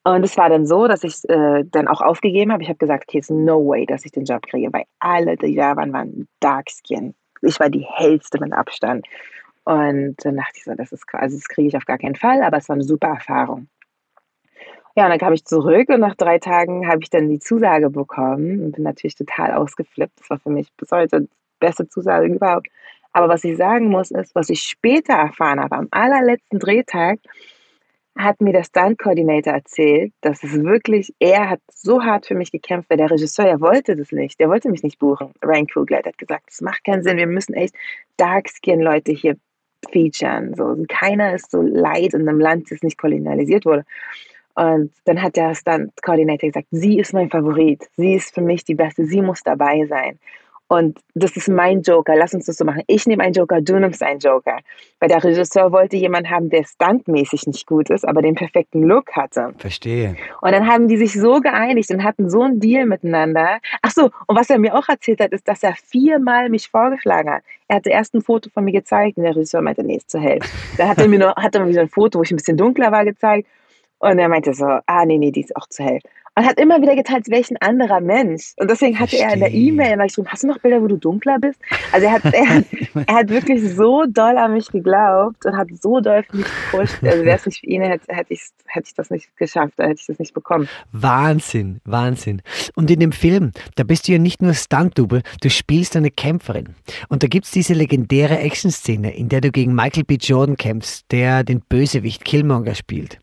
[0.03, 2.61] und es war dann so, dass ich äh, dann auch aufgegeben habe.
[2.63, 5.55] Ich habe gesagt, okay, it's no way, dass ich den Job kriege, weil alle, die
[5.55, 7.15] da waren, waren Dark Skin.
[7.45, 9.05] Ich war die hellste mit Abstand.
[9.63, 12.43] Und dann dachte ich so, das ist also das kriege ich auf gar keinen Fall,
[12.43, 13.67] aber es war eine super Erfahrung.
[14.95, 17.89] Ja, und dann kam ich zurück und nach drei Tagen habe ich dann die Zusage
[17.89, 20.19] bekommen und bin natürlich total ausgeflippt.
[20.19, 21.29] Das war für mich bis heute die
[21.59, 22.67] beste Zusage überhaupt.
[23.11, 27.19] Aber was ich sagen muss, ist, was ich später erfahren habe, am allerletzten Drehtag,
[28.17, 32.89] hat mir der Stunt-Coordinator erzählt, dass es wirklich, er hat so hart für mich gekämpft,
[32.89, 35.33] weil der Regisseur, er wollte das nicht, der wollte mich nicht buchen.
[35.43, 37.75] Ryan Coogler hat gesagt, das macht keinen Sinn, wir müssen echt
[38.17, 39.35] Dark-Skin-Leute hier
[39.91, 40.53] featuren.
[40.55, 40.77] So.
[40.87, 43.85] Keiner ist so leid in einem Land, das nicht kolonialisiert wurde.
[44.55, 48.75] Und dann hat der Stunt-Coordinator gesagt, sie ist mein Favorit, sie ist für mich die
[48.75, 50.17] Beste, sie muss dabei sein.
[50.67, 52.15] Und das ist mein Joker.
[52.15, 52.81] Lass uns das so machen.
[52.87, 54.57] Ich nehme einen Joker, du nimmst einen Joker.
[54.99, 59.11] Weil der Regisseur wollte jemanden haben, der standmäßig nicht gut ist, aber den perfekten Look
[59.15, 59.53] hatte.
[59.59, 60.15] Verstehe.
[60.41, 63.59] Und dann haben die sich so geeinigt und hatten so einen Deal miteinander.
[63.83, 67.29] Ach so, und was er mir auch erzählt hat, ist, dass er viermal mich vorgeschlagen
[67.29, 67.43] hat.
[67.67, 70.19] Er hatte erst ein Foto von mir gezeigt und der Regisseur meinte, nee, ist zu
[70.19, 70.39] hell.
[70.77, 72.57] Dann hat er mir noch, hat er mir so ein Foto, wo ich ein bisschen
[72.57, 73.47] dunkler war, gezeigt.
[73.99, 75.99] Und er meinte so, ah, nee, nee, die ist auch zu hell
[76.35, 78.53] und hat immer wieder geteilt, welchen anderer Mensch.
[78.57, 79.27] Und deswegen hatte Verstehe.
[79.27, 81.59] er in der E-Mail immer geschrieben, hast du noch Bilder, wo du dunkler bist?
[81.91, 82.65] Also er hat, er, hat,
[83.07, 86.95] er hat wirklich so doll an mich geglaubt und hat so doll für mich gepusht.
[87.01, 89.95] Also wäre es nicht für ihn, hätte, hätte, ich, hätte ich das nicht geschafft, hätte
[89.99, 90.67] ich das nicht bekommen.
[90.91, 92.41] Wahnsinn, Wahnsinn.
[92.75, 96.75] Und in dem Film, da bist du ja nicht nur Stunt-Double, du spielst eine Kämpferin.
[97.07, 100.15] Und da gibt es diese legendäre Action-Szene, in der du gegen Michael B.
[100.15, 103.19] Jordan kämpfst, der den Bösewicht Killmonger spielt.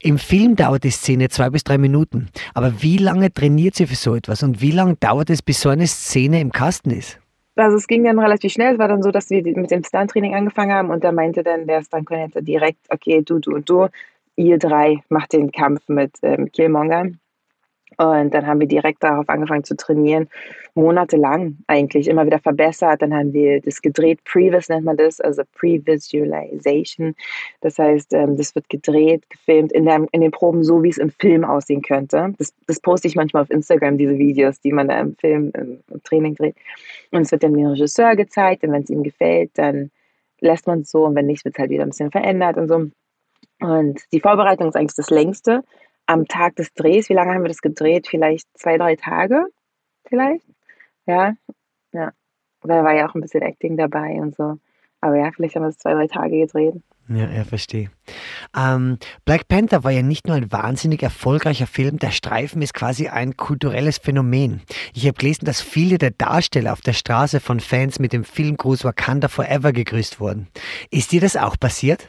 [0.00, 2.28] Im Film dauert die Szene zwei bis drei Minuten.
[2.54, 5.68] Aber wie lange trainiert sie für so etwas und wie lange dauert es, bis so
[5.68, 7.18] eine Szene im Kasten ist?
[7.56, 8.74] Also es ging dann relativ schnell.
[8.74, 11.66] Es war dann so, dass wir mit dem Stunt-Training angefangen haben und da meinte dann
[11.66, 13.88] der Stunt-Koordinator direkt, okay, du, du und du,
[14.36, 17.10] ihr drei macht den Kampf mit ähm, Killmonger.
[18.02, 20.28] Und dann haben wir direkt darauf angefangen zu trainieren,
[20.74, 23.00] monatelang eigentlich, immer wieder verbessert.
[23.00, 27.14] Dann haben wir das gedreht, Previs nennt man das, also Pre-Visualization.
[27.60, 30.98] Das heißt, ähm, das wird gedreht, gefilmt in, der, in den Proben so, wie es
[30.98, 32.34] im Film aussehen könnte.
[32.38, 35.80] Das, das poste ich manchmal auf Instagram, diese Videos, die man da im Film, im,
[36.02, 36.56] Training dreht.
[37.12, 39.90] Und es wird dann dem Regisseur gezeigt und wenn es ihm gefällt, dann
[40.40, 42.68] lässt man es so und wenn nicht, wird es halt wieder ein bisschen verändert und
[42.68, 42.90] so.
[43.60, 45.62] Und die Vorbereitung ist eigentlich das längste
[46.12, 48.06] am Tag des Drehs, wie lange haben wir das gedreht?
[48.08, 49.46] Vielleicht zwei, drei Tage?
[50.06, 50.46] Vielleicht?
[51.06, 51.34] Ja,
[51.92, 52.12] ja.
[52.62, 54.58] Da war ja auch ein bisschen Acting dabei und so.
[55.00, 56.80] Aber ja, vielleicht haben wir es zwei, drei Tage gedreht.
[57.08, 57.90] Ja, ja, verstehe.
[58.56, 63.08] Ähm, Black Panther war ja nicht nur ein wahnsinnig erfolgreicher Film, der Streifen ist quasi
[63.08, 64.62] ein kulturelles Phänomen.
[64.94, 68.84] Ich habe gelesen, dass viele der Darsteller auf der Straße von Fans mit dem Filmgruß
[68.84, 70.46] Wakanda Forever gegrüßt wurden.
[70.90, 72.08] Ist dir das auch passiert?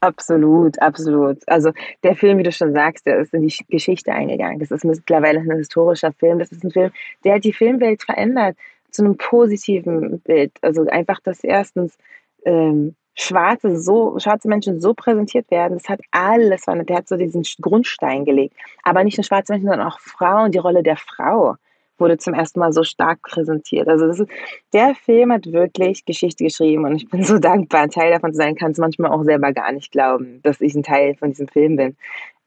[0.00, 1.38] Absolut, absolut.
[1.48, 1.72] Also
[2.04, 4.60] der Film, wie du schon sagst, der ist in die Geschichte eingegangen.
[4.60, 6.38] Das ist mittlerweile ein historischer Film.
[6.38, 6.92] Das ist ein Film,
[7.24, 8.56] der hat die Filmwelt verändert
[8.90, 10.52] zu einem positiven Bild.
[10.62, 11.98] Also einfach, dass erstens
[12.44, 16.90] ähm, schwarze, so, schwarze Menschen so präsentiert werden, das hat alles verändert.
[16.90, 18.54] Der hat so diesen Grundstein gelegt.
[18.84, 21.56] Aber nicht nur schwarze Menschen, sondern auch Frauen, die Rolle der Frau
[21.98, 23.88] wurde zum ersten Mal so stark präsentiert.
[23.88, 24.24] Also ist,
[24.72, 28.38] der Film hat wirklich Geschichte geschrieben und ich bin so dankbar, ein Teil davon zu
[28.38, 31.48] sein, kann es manchmal auch selber gar nicht glauben, dass ich ein Teil von diesem
[31.48, 31.96] Film bin.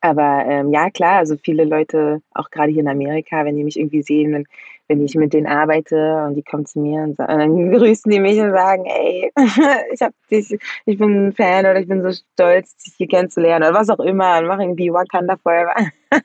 [0.02, 3.78] Aber ähm, ja, klar, also viele Leute, auch gerade hier in Amerika, wenn die mich
[3.78, 4.48] irgendwie sehen, wenn,
[4.92, 8.12] wenn ich mit denen arbeite und die kommen zu mir und, sagen, und dann grüßen
[8.12, 9.32] die mich und sagen, ey,
[9.94, 13.70] ich hab dich, ich bin ein Fan oder ich bin so stolz, dich hier kennenzulernen
[13.70, 15.74] oder was auch immer und machen irgendwie Wakanda Forever.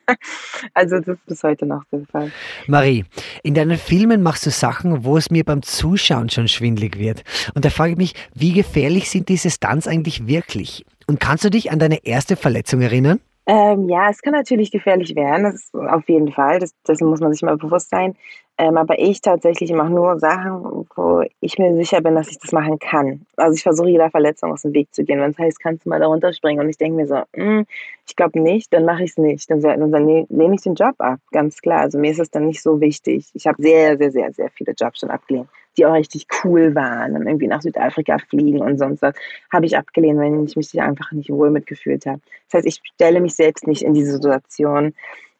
[0.75, 2.33] also das ist bis heute noch der Fall.
[2.67, 3.05] Marie,
[3.45, 7.23] in deinen Filmen machst du Sachen, wo es mir beim Zuschauen schon schwindlig wird.
[7.55, 10.85] Und da frage ich mich, wie gefährlich sind diese Stunts eigentlich wirklich?
[11.07, 13.21] Und kannst du dich an deine erste Verletzung erinnern?
[13.49, 17.21] Ähm, ja, es kann natürlich gefährlich werden, das ist auf jeden Fall, das, dessen muss
[17.21, 18.17] man sich mal bewusst sein.
[18.59, 22.53] Ähm, aber ich tatsächlich mache nur Sachen, wo ich mir sicher bin, dass ich das
[22.53, 23.27] machen kann.
[23.37, 25.21] Also ich versuche jeder Verletzung aus dem Weg zu gehen.
[25.21, 27.67] Wenn es heißt, kannst du mal da runterspringen und ich denke mir so, mm,
[28.09, 29.49] ich glaube nicht, dann mache ich es nicht.
[29.51, 31.81] Dann, dann, dann lehne ich den Job ab, ganz klar.
[31.83, 33.31] Also mir ist es dann nicht so wichtig.
[33.35, 37.17] Ich habe sehr, sehr, sehr, sehr viele Jobs schon abgelehnt die auch richtig cool waren
[37.17, 39.15] und irgendwie nach Südafrika fliegen und sonst was,
[39.53, 42.21] habe ich abgelehnt, wenn ich mich einfach nicht wohl mitgefühlt habe.
[42.49, 44.95] Das heißt, ich stelle mich selbst nicht in diese Situation,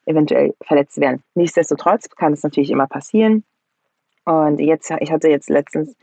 [0.05, 1.21] eventuell verletzt zu werden.
[1.35, 3.43] Nichtsdestotrotz kann es natürlich immer passieren.
[4.25, 5.95] Und jetzt, ich hatte jetzt letztens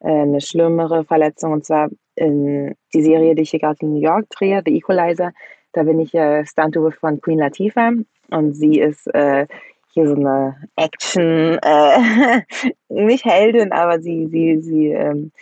[0.00, 4.00] äh, eine schlimmere Verletzung und zwar in die Serie, die ich hier gerade in New
[4.00, 5.32] York drehe, The Equalizer.
[5.72, 7.92] Da bin ich äh, von Queen Latifah
[8.30, 9.46] und sie ist äh,
[9.92, 12.42] hier so eine Action, äh,
[12.88, 15.32] nicht Heldin, aber sie, sie, sie ähm,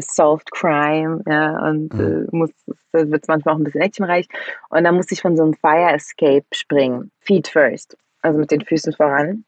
[0.00, 2.28] solved crime, ja, und mhm.
[2.32, 2.50] äh, muss,
[2.92, 4.26] da wird es manchmal auch ein bisschen actionreich.
[4.70, 8.62] Und dann musste ich von so einem Fire Escape springen, feet first, also mit den
[8.62, 9.44] Füßen voran.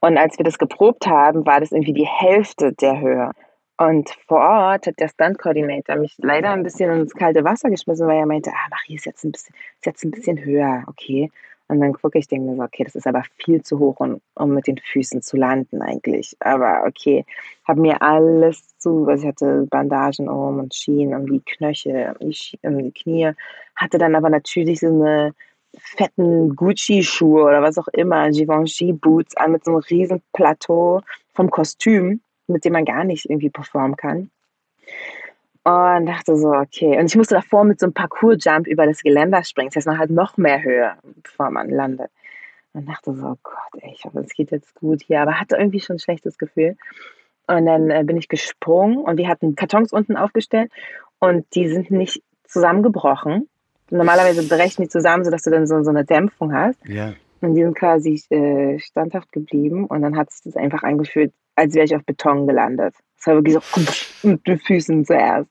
[0.00, 3.30] Und als wir das geprobt haben, war das irgendwie die Hälfte der Höhe.
[3.76, 8.18] Und vor Ort hat der Stunt-Coordinator mich leider ein bisschen ins kalte Wasser geschmissen, weil
[8.18, 11.30] er meinte, ah, mach hier ist jetzt ein bisschen, ist jetzt ein bisschen höher, okay.
[11.68, 14.20] Und dann gucke ich, denke mir so, okay, das ist aber viel zu hoch, um,
[14.34, 16.36] um mit den Füßen zu landen eigentlich.
[16.40, 17.24] Aber okay,
[17.66, 22.30] habe mir alles zu, also ich hatte Bandagen um und Schienen um die Knöchel, um
[22.30, 23.32] die, um die Knie,
[23.76, 25.34] hatte dann aber natürlich so eine
[25.78, 31.00] fetten Gucci-Schuhe oder was auch immer, Givenchy-Boots an mit so einem riesen Plateau
[31.32, 34.30] vom Kostüm, mit dem man gar nicht irgendwie performen kann.
[35.64, 36.98] Und dachte so, okay.
[36.98, 39.70] Und ich musste davor mit so einem Parcours-Jump über das Geländer springen.
[39.70, 40.92] Das heißt, man hat noch mehr Höhe,
[41.22, 42.10] bevor man landet.
[42.74, 45.22] Und dachte so, oh Gott, ey, ich hoffe, es geht jetzt gut hier.
[45.22, 46.76] Aber hatte irgendwie schon ein schlechtes Gefühl.
[47.46, 50.72] Und dann äh, bin ich gesprungen und wir hatten Kartons unten aufgestellt
[51.18, 53.48] und die sind nicht zusammengebrochen.
[53.90, 56.78] Normalerweise brechen die zusammen, sodass du dann so, so eine Dämpfung hast.
[56.88, 57.12] Ja.
[57.42, 61.74] Und die sind quasi äh, standhaft geblieben und dann hat sich das einfach angefühlt, als
[61.74, 62.94] wäre ich auf Beton gelandet.
[63.26, 65.50] War wirklich so mit den Füßen zuerst.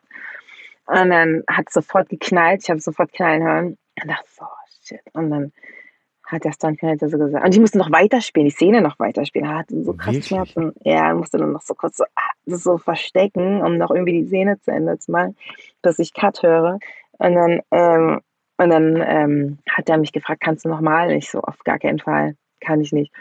[0.86, 2.62] Und dann hat es sofort geknallt.
[2.64, 3.78] Ich habe sofort knallen hören.
[4.02, 5.02] Und dachte so, oh, shit.
[5.14, 5.52] Und dann
[6.26, 7.46] hat der Stuntmanager so gesagt.
[7.46, 9.48] Und ich musste noch weiterspielen, die Szene noch weiterspielen.
[9.48, 10.74] Er hatte so krass Schmerzen.
[10.84, 14.60] Ja, musste dann noch so kurz so, ah, so verstecken, um noch irgendwie die Szene
[14.60, 15.36] zu Ende zu machen,
[15.82, 16.80] dass ich Cut höre.
[17.18, 18.22] Und dann, ähm,
[18.58, 21.12] und dann ähm, hat er mich gefragt, kannst du nochmal?
[21.12, 23.12] Ich so, auf gar keinen Fall, kann ich nicht.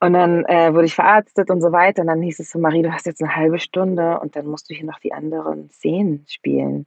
[0.00, 2.02] Und dann äh, wurde ich verarztet und so weiter.
[2.02, 4.68] Und dann hieß es so, Marie, du hast jetzt eine halbe Stunde und dann musst
[4.68, 6.86] du hier noch die anderen Szenen spielen.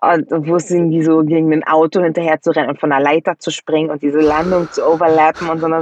[0.00, 3.36] Und wo es irgendwie so gegen ein Auto hinterher zu rennen und von der Leiter
[3.38, 5.66] zu springen und diese Landung zu overlappen und so.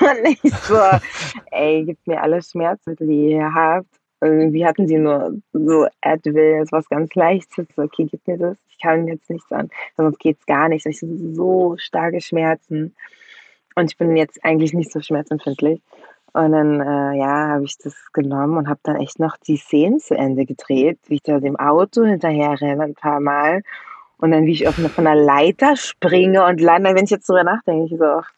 [0.00, 0.76] Und ich so,
[1.50, 3.86] ey, gebt mir alle Schmerzmittel, die ihr habt.
[4.20, 7.66] Irgendwie hatten sie nur so Advil, was ganz Leichtes.
[7.76, 8.58] Okay, gib mir das.
[8.68, 10.84] Ich kann jetzt nichts an, sonst geht's gar nicht.
[10.84, 12.94] Ich habe so starke Schmerzen.
[13.74, 15.80] Und ich bin jetzt eigentlich nicht so schmerzempfindlich.
[16.32, 19.98] Und dann, äh, ja, habe ich das genommen und habe dann echt noch die Szenen
[19.98, 23.62] zu Ende gedreht, wie ich da dem Auto hinterher renne ein paar Mal.
[24.18, 27.28] Und dann, wie ich auf eine, von der Leiter springe und lande, wenn ich jetzt
[27.28, 28.30] drüber nachdenke, ich so, ach,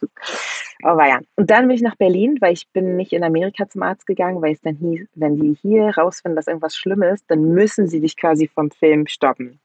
[0.83, 1.21] aber ja.
[1.37, 4.41] Und dann bin ich nach Berlin, weil ich bin nicht in Amerika zum Arzt gegangen,
[4.41, 8.01] weil es dann hieß, wenn die hier rausfinden, dass irgendwas schlimm ist, dann müssen sie
[8.01, 9.61] dich quasi vom Film stoppen.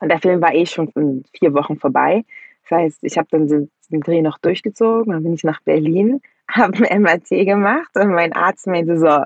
[0.00, 0.92] Und der Film war eh schon
[1.32, 2.24] vier Wochen vorbei.
[2.68, 6.20] Das heißt, ich habe dann den, Dreh noch durchgezogen, dann bin ich nach Berlin,
[6.50, 9.24] habe ein MRT gemacht und mein Arzt meinte so,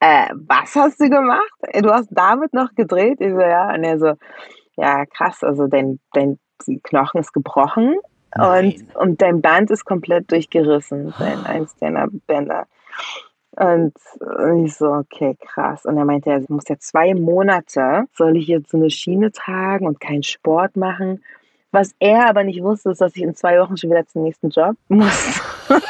[0.00, 1.52] äh, was hast du gemacht?
[1.80, 3.20] Du hast damit noch gedreht?
[3.20, 3.74] Ich so, ja.
[3.74, 4.12] Und er so,
[4.76, 6.38] ja, krass, also dein, dein
[6.82, 7.96] Knochen ist gebrochen
[8.38, 12.66] und, und dein Band ist komplett durchgerissen, dein eins deiner Bänder.
[13.58, 13.94] Und
[14.64, 15.86] ich so, okay, krass.
[15.86, 19.86] Und er meinte, er muss ja zwei Monate, soll ich jetzt so eine Schiene tragen
[19.86, 21.24] und keinen Sport machen.
[21.72, 24.50] Was er aber nicht wusste, ist, dass ich in zwei Wochen schon wieder zum nächsten
[24.50, 25.40] Job muss.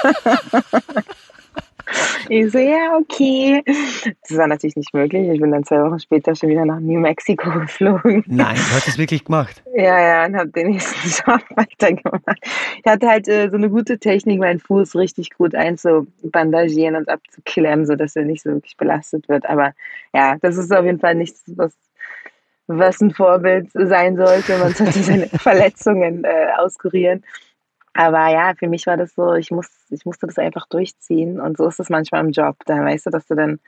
[2.29, 3.63] Ich so, ja, okay.
[4.29, 5.29] Das war natürlich nicht möglich.
[5.29, 8.25] Ich bin dann zwei Wochen später schon wieder nach New Mexico geflogen.
[8.27, 9.63] Nein, du hast es wirklich gemacht.
[9.75, 12.39] Ja, ja, und habe den nächsten Job weitergemacht.
[12.43, 17.87] Ich hatte halt äh, so eine gute Technik, meinen Fuß richtig gut einzubandagieren und abzuklemmen,
[17.87, 19.47] sodass er nicht so wirklich belastet wird.
[19.47, 19.73] Aber
[20.13, 21.73] ja, das ist auf jeden Fall nichts, was
[22.67, 24.59] was ein Vorbild sein sollte.
[24.59, 27.25] Man sollte seine Verletzungen äh, auskurieren.
[27.95, 31.41] Aber ja, für mich war das so, ich, muss, ich musste das einfach durchziehen.
[31.41, 32.57] Und so ist es manchmal im Job.
[32.67, 33.59] Da weißt du, dass du dann,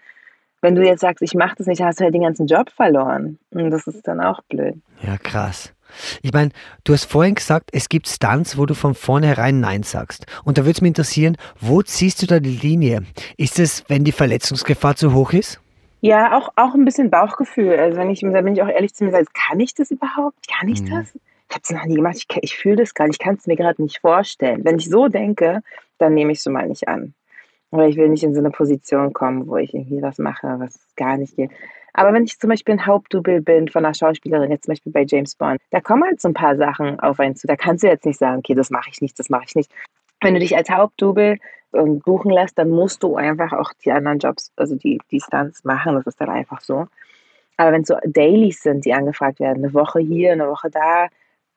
[0.61, 3.39] wenn du jetzt sagst, ich mache das nicht, hast du halt den ganzen Job verloren.
[3.51, 4.75] Und das ist dann auch blöd.
[5.03, 5.73] Ja, krass.
[6.21, 6.51] Ich meine,
[6.85, 10.27] du hast vorhin gesagt, es gibt Stunts, wo du von vornherein Nein sagst.
[10.45, 13.05] Und da würde es mich interessieren, wo ziehst du da die Linie?
[13.39, 15.61] Ist es, wenn die Verletzungsgefahr zu hoch ist?
[16.01, 17.77] Ja, auch, auch ein bisschen Bauchgefühl.
[17.77, 20.47] Also wenn ich, da bin ich auch ehrlich zu mir, sage, kann ich das überhaupt?
[20.49, 20.91] Kann ich mhm.
[20.91, 21.15] das?
[21.49, 23.57] ich habe es noch nie gemacht, ich, ich fühle das gerade, ich kann es mir
[23.57, 24.65] gerade nicht vorstellen.
[24.65, 25.63] Wenn ich so denke,
[25.97, 27.15] dann nehme ich es so mal nicht an.
[27.71, 30.79] Weil ich will nicht in so eine Position kommen, wo ich irgendwie was mache, was
[30.97, 31.51] gar nicht geht.
[31.93, 35.05] Aber wenn ich zum Beispiel ein Hauptdouble bin von einer Schauspielerin, jetzt zum Beispiel bei
[35.07, 37.47] James Bond, da kommen halt so ein paar Sachen auf einen zu.
[37.47, 39.73] Da kannst du jetzt nicht sagen, okay, das mache ich nicht, das mache ich nicht.
[40.21, 41.39] Wenn du dich als Hauptdouble
[41.73, 45.65] ähm, buchen lässt, dann musst du einfach auch die anderen Jobs, also die, die Stunts
[45.65, 45.95] machen.
[45.95, 46.87] Das ist dann einfach so.
[47.57, 51.09] Aber wenn es so Dailies sind, die angefragt werden, eine Woche hier, eine Woche da,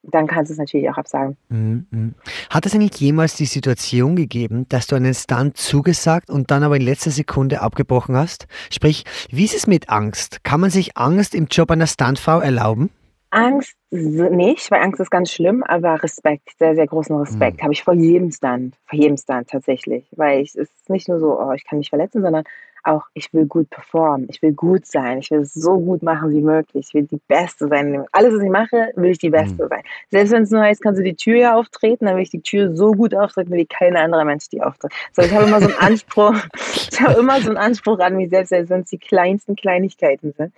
[0.04, 1.38] dann kannst du es natürlich auch absagen.
[1.50, 2.16] Mhm.
[2.50, 6.78] Hat es eigentlich jemals die Situation gegeben, dass du einen Stunt zugesagt und dann aber
[6.78, 8.48] in letzter Sekunde abgebrochen hast?
[8.72, 10.44] Sprich, wie ist es mit Angst?
[10.44, 12.90] Kann man sich Angst im Job einer Stuntfrau erlauben?
[13.32, 17.64] Angst nicht, weil Angst ist ganz schlimm, aber Respekt, sehr, sehr großen Respekt mhm.
[17.64, 21.20] habe ich vor jedem Stunt, vor jedem Stunt tatsächlich, weil ich, es ist nicht nur
[21.20, 22.44] so, oh, ich kann mich verletzen, sondern
[22.84, 26.32] auch, ich will gut performen, ich will gut sein, ich will es so gut machen
[26.32, 28.06] wie möglich, ich will die Beste sein.
[28.12, 29.70] Alles, was ich mache, will ich die Beste mhm.
[29.70, 29.84] sein.
[30.10, 32.76] Selbst wenn es nur heißt, kannst du die Tür auftreten, dann will ich die Tür
[32.76, 34.94] so gut auftreten, wie kein anderer Mensch die auftritt.
[35.14, 36.36] So, ich habe immer so einen Anspruch,
[36.92, 40.34] ich habe immer so einen Anspruch an mich selbst, selbst wenn es die kleinsten Kleinigkeiten
[40.34, 40.54] sind.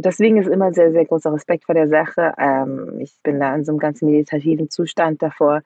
[0.00, 2.32] Deswegen ist immer sehr, sehr großer Respekt vor der Sache.
[2.38, 5.62] Ähm, ich bin da in so einem ganz meditativen Zustand davor,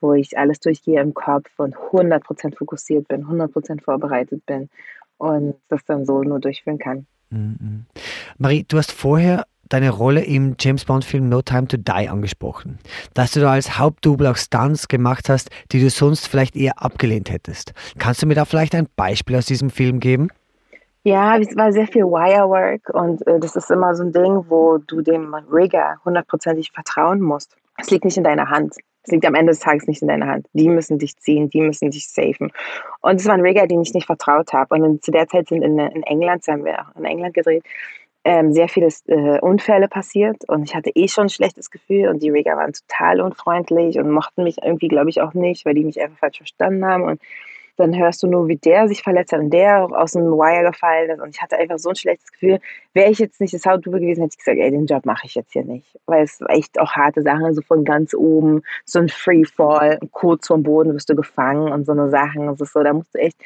[0.00, 4.70] wo ich alles durchgehe im Kopf und 100% fokussiert bin, 100% vorbereitet bin
[5.18, 7.06] und das dann so nur durchführen kann.
[7.30, 7.86] Mhm.
[8.38, 12.78] Marie, du hast vorher deine Rolle im James Bond-Film No Time to Die angesprochen.
[13.14, 17.30] Dass du da als Hauptdouble auch Stunts gemacht hast, die du sonst vielleicht eher abgelehnt
[17.30, 17.72] hättest.
[17.98, 20.28] Kannst du mir da vielleicht ein Beispiel aus diesem Film geben?
[21.04, 24.78] Ja, es war sehr viel Wirework und äh, das ist immer so ein Ding, wo
[24.78, 27.56] du dem Rigger hundertprozentig vertrauen musst.
[27.76, 28.76] Es liegt nicht in deiner Hand.
[29.02, 30.46] Es liegt am Ende des Tages nicht in deiner Hand.
[30.52, 32.52] Die müssen dich ziehen, die müssen dich safen.
[33.00, 34.76] Und es war ein Rigger, den ich nicht vertraut habe.
[34.76, 37.64] Und zu der Zeit sind in, in England, haben wir auch in England gedreht,
[38.24, 42.22] ähm, sehr viele äh, Unfälle passiert und ich hatte eh schon ein schlechtes Gefühl und
[42.22, 45.84] die Rigger waren total unfreundlich und mochten mich irgendwie, glaube ich, auch nicht, weil die
[45.84, 47.20] mich einfach falsch verstanden haben und
[47.76, 51.10] dann hörst du nur, wie der sich verletzt hat und der aus dem Wire gefallen
[51.10, 51.20] ist.
[51.20, 52.60] Und ich hatte einfach so ein schlechtes Gefühl.
[52.92, 55.34] Wäre ich jetzt nicht das Hautdube gewesen, hätte ich gesagt, ey, den Job mache ich
[55.34, 59.08] jetzt hier nicht, weil es echt auch harte Sachen, also von ganz oben, so ein
[59.08, 62.92] Freefall, kurz vom Boden wirst du gefangen und so eine Sachen, das ist so, da
[62.92, 63.38] musst du echt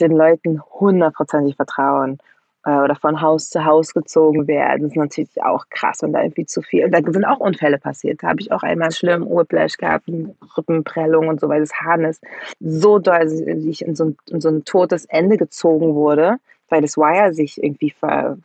[0.00, 2.18] den Leuten hundertprozentig vertrauen
[2.64, 4.82] äh, oder von Haus zu Haus gezogen werden.
[4.82, 6.84] Das ist natürlich auch krass, wenn da irgendwie zu viel.
[6.84, 8.22] Und da sind auch Unfälle passiert.
[8.22, 10.08] Da habe ich auch einmal einen schlimmen Whiplash gehabt,
[10.56, 12.20] Rippenprellung und so, weil das Harness
[12.60, 16.36] so doll, also ich in so, ein, in so ein totes Ende gezogen wurde,
[16.68, 18.38] weil das Wire sich irgendwie ver,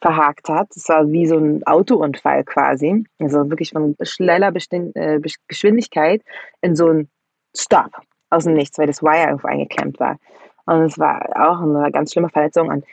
[0.00, 0.68] verhakt hat.
[0.74, 3.04] Das war wie so ein Autounfall quasi.
[3.18, 6.22] Also wirklich von schneller äh, Geschwindigkeit
[6.60, 7.08] in so ein
[7.56, 7.90] Stop
[8.30, 10.18] aus dem Nichts, weil das Wire irgendwo eingeklemmt war.
[10.66, 12.68] Und es war auch eine ganz schlimme Verletzung.
[12.68, 12.84] Und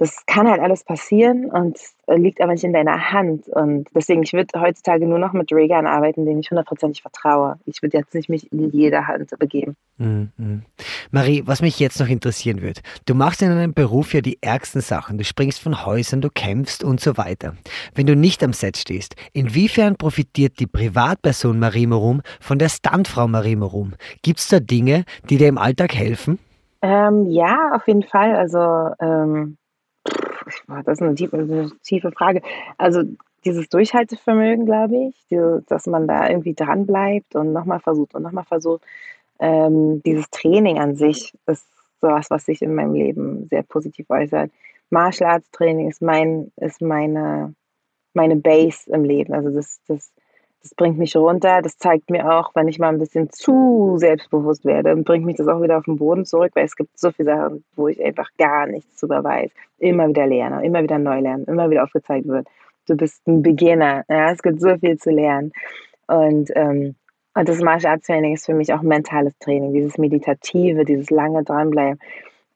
[0.00, 1.78] das kann halt alles passieren und
[2.08, 3.46] liegt aber nicht in deiner Hand.
[3.48, 7.56] Und deswegen, ich würde heutzutage nur noch mit Regan arbeiten, denen ich hundertprozentig vertraue.
[7.66, 9.76] Ich würde jetzt nicht mich in jeder Hand begeben.
[9.98, 10.62] Mhm.
[11.10, 14.80] Marie, was mich jetzt noch interessieren würde, du machst in deinem Beruf ja die ärgsten
[14.80, 15.18] Sachen.
[15.18, 17.54] Du springst von Häusern, du kämpfst und so weiter.
[17.94, 23.28] Wenn du nicht am Set stehst, inwiefern profitiert die Privatperson Marie Morum von der Stuntfrau
[23.28, 23.92] Marie Morum?
[24.22, 26.38] Gibt es da Dinge, die dir im Alltag helfen?
[26.80, 28.34] Ähm, ja, auf jeden Fall.
[28.34, 28.58] Also
[28.98, 29.58] ähm,
[30.84, 32.42] das ist eine tiefe, eine tiefe Frage.
[32.78, 33.02] Also
[33.44, 38.22] dieses Durchhaltevermögen, glaube ich, diese, dass man da irgendwie dran bleibt und nochmal versucht und
[38.22, 38.82] nochmal versucht.
[39.38, 41.66] Ähm, dieses Training an sich ist
[42.00, 44.50] sowas, was sich in meinem Leben sehr positiv äußert.
[44.90, 47.54] Martial Arts Training ist mein, ist meine,
[48.12, 49.32] meine Base im Leben.
[49.32, 50.12] Also das, das
[50.62, 51.62] das bringt mich runter.
[51.62, 55.48] Das zeigt mir auch, wenn ich mal ein bisschen zu selbstbewusst werde, bringt mich das
[55.48, 58.28] auch wieder auf den Boden zurück, weil es gibt so viele Sachen, wo ich einfach
[58.38, 59.50] gar nichts drüber weiß.
[59.78, 62.46] Immer wieder lerne, immer wieder neu lernen, immer wieder aufgezeigt wird.
[62.86, 64.04] Du bist ein Beginner.
[64.08, 65.52] Ja, es gibt so viel zu lernen.
[66.06, 66.96] Und, ähm,
[67.34, 71.44] und das Martial Arts Training ist für mich auch mentales Training, dieses Meditative, dieses lange
[71.44, 72.00] dranbleiben,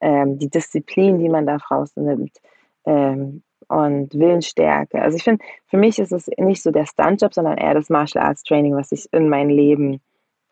[0.00, 2.32] ähm, die Disziplin, die man da rausnimmt.
[2.84, 5.00] Ähm, und Willensstärke.
[5.00, 8.24] Also ich finde, für mich ist es nicht so der Stuntjob, sondern eher das Martial
[8.24, 10.00] Arts Training, was sich in mein Leben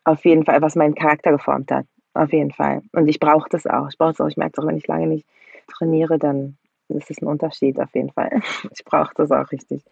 [0.03, 1.85] auf jeden Fall, was meinen Charakter geformt hat.
[2.13, 2.81] Auf jeden Fall.
[2.91, 3.87] Und ich brauche das auch.
[3.89, 4.27] Ich brauche es auch.
[4.27, 5.25] Ich merke es auch, wenn ich lange nicht
[5.67, 6.57] trainiere, dann
[6.89, 8.29] das ist ein Unterschied auf jeden Fall.
[8.75, 9.83] Ich brauche das auch richtig.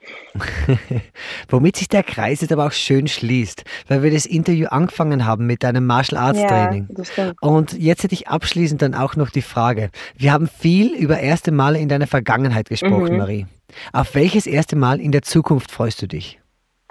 [1.49, 5.45] Womit sich der Kreis jetzt aber auch schön schließt, weil wir das Interview angefangen haben
[5.45, 6.87] mit deinem Martial Arts Training.
[7.17, 9.91] Ja, Und jetzt hätte ich abschließend dann auch noch die Frage.
[10.15, 13.17] Wir haben viel über erste Male in deiner Vergangenheit gesprochen, mhm.
[13.17, 13.45] Marie.
[13.93, 16.40] Auf welches erste Mal in der Zukunft freust du dich?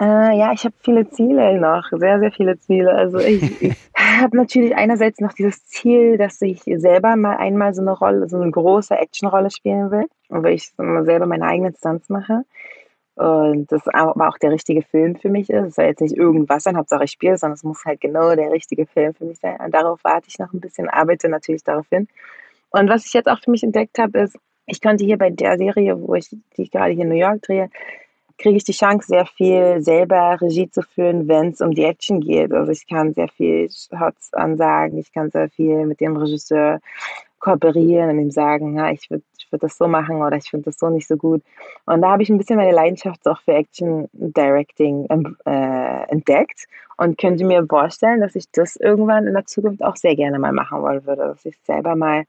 [0.01, 2.91] Äh, ja, ich habe viele Ziele noch, sehr, sehr viele Ziele.
[2.91, 7.81] Also ich, ich habe natürlich einerseits noch dieses Ziel, dass ich selber mal einmal so
[7.81, 12.41] eine Rolle, so eine große Actionrolle spielen will, wo ich selber meine eigene Stunts mache.
[13.13, 15.67] Und das aber auch der richtige Film für mich ist.
[15.67, 18.51] Es soll jetzt nicht irgendwas sein, Hauptsache ich spiele, sondern es muss halt genau der
[18.51, 19.59] richtige Film für mich sein.
[19.63, 22.07] Und darauf warte ich noch ein bisschen, arbeite natürlich darauf hin.
[22.71, 24.35] Und was ich jetzt auch für mich entdeckt habe, ist,
[24.65, 27.43] ich konnte hier bei der Serie, wo ich, die ich gerade hier in New York
[27.43, 27.69] drehe,
[28.41, 32.21] kriege ich die Chance, sehr viel selber Regie zu führen, wenn es um die Action
[32.21, 32.51] geht.
[32.51, 36.79] Also ich kann sehr viel Shots ansagen, ich kann sehr viel mit dem Regisseur
[37.39, 40.65] kooperieren und ihm sagen, na, ich würde ich würd das so machen oder ich finde
[40.65, 41.41] das so nicht so gut.
[41.85, 45.07] Und da habe ich ein bisschen meine Leidenschaft auch für Action Directing
[45.45, 46.67] äh, entdeckt
[46.97, 50.53] und könnte mir vorstellen, dass ich das irgendwann in der Zukunft auch sehr gerne mal
[50.53, 52.23] machen wollen würde, dass ich selber mal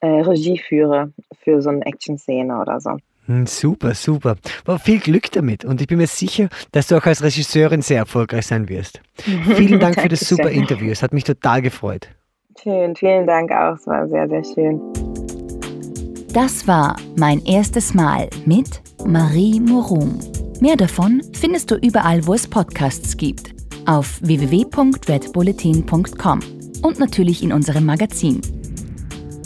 [0.00, 2.96] äh, Regie führe für so eine Action-Szene oder so.
[3.26, 4.36] Hm, super, super.
[4.64, 7.98] Aber viel Glück damit und ich bin mir sicher, dass du auch als Regisseurin sehr
[7.98, 9.00] erfolgreich sein wirst.
[9.56, 10.90] Vielen Dank für das super Interview.
[10.90, 12.08] Es hat mich total gefreut.
[12.62, 13.74] Schön, vielen Dank auch.
[13.74, 14.80] Es war sehr, sehr schön.
[16.32, 20.18] Das war mein erstes Mal mit Marie Morum.
[20.60, 23.54] Mehr davon findest du überall, wo es Podcasts gibt.
[23.86, 26.40] Auf www.redbulletin.com
[26.82, 28.40] und natürlich in unserem Magazin.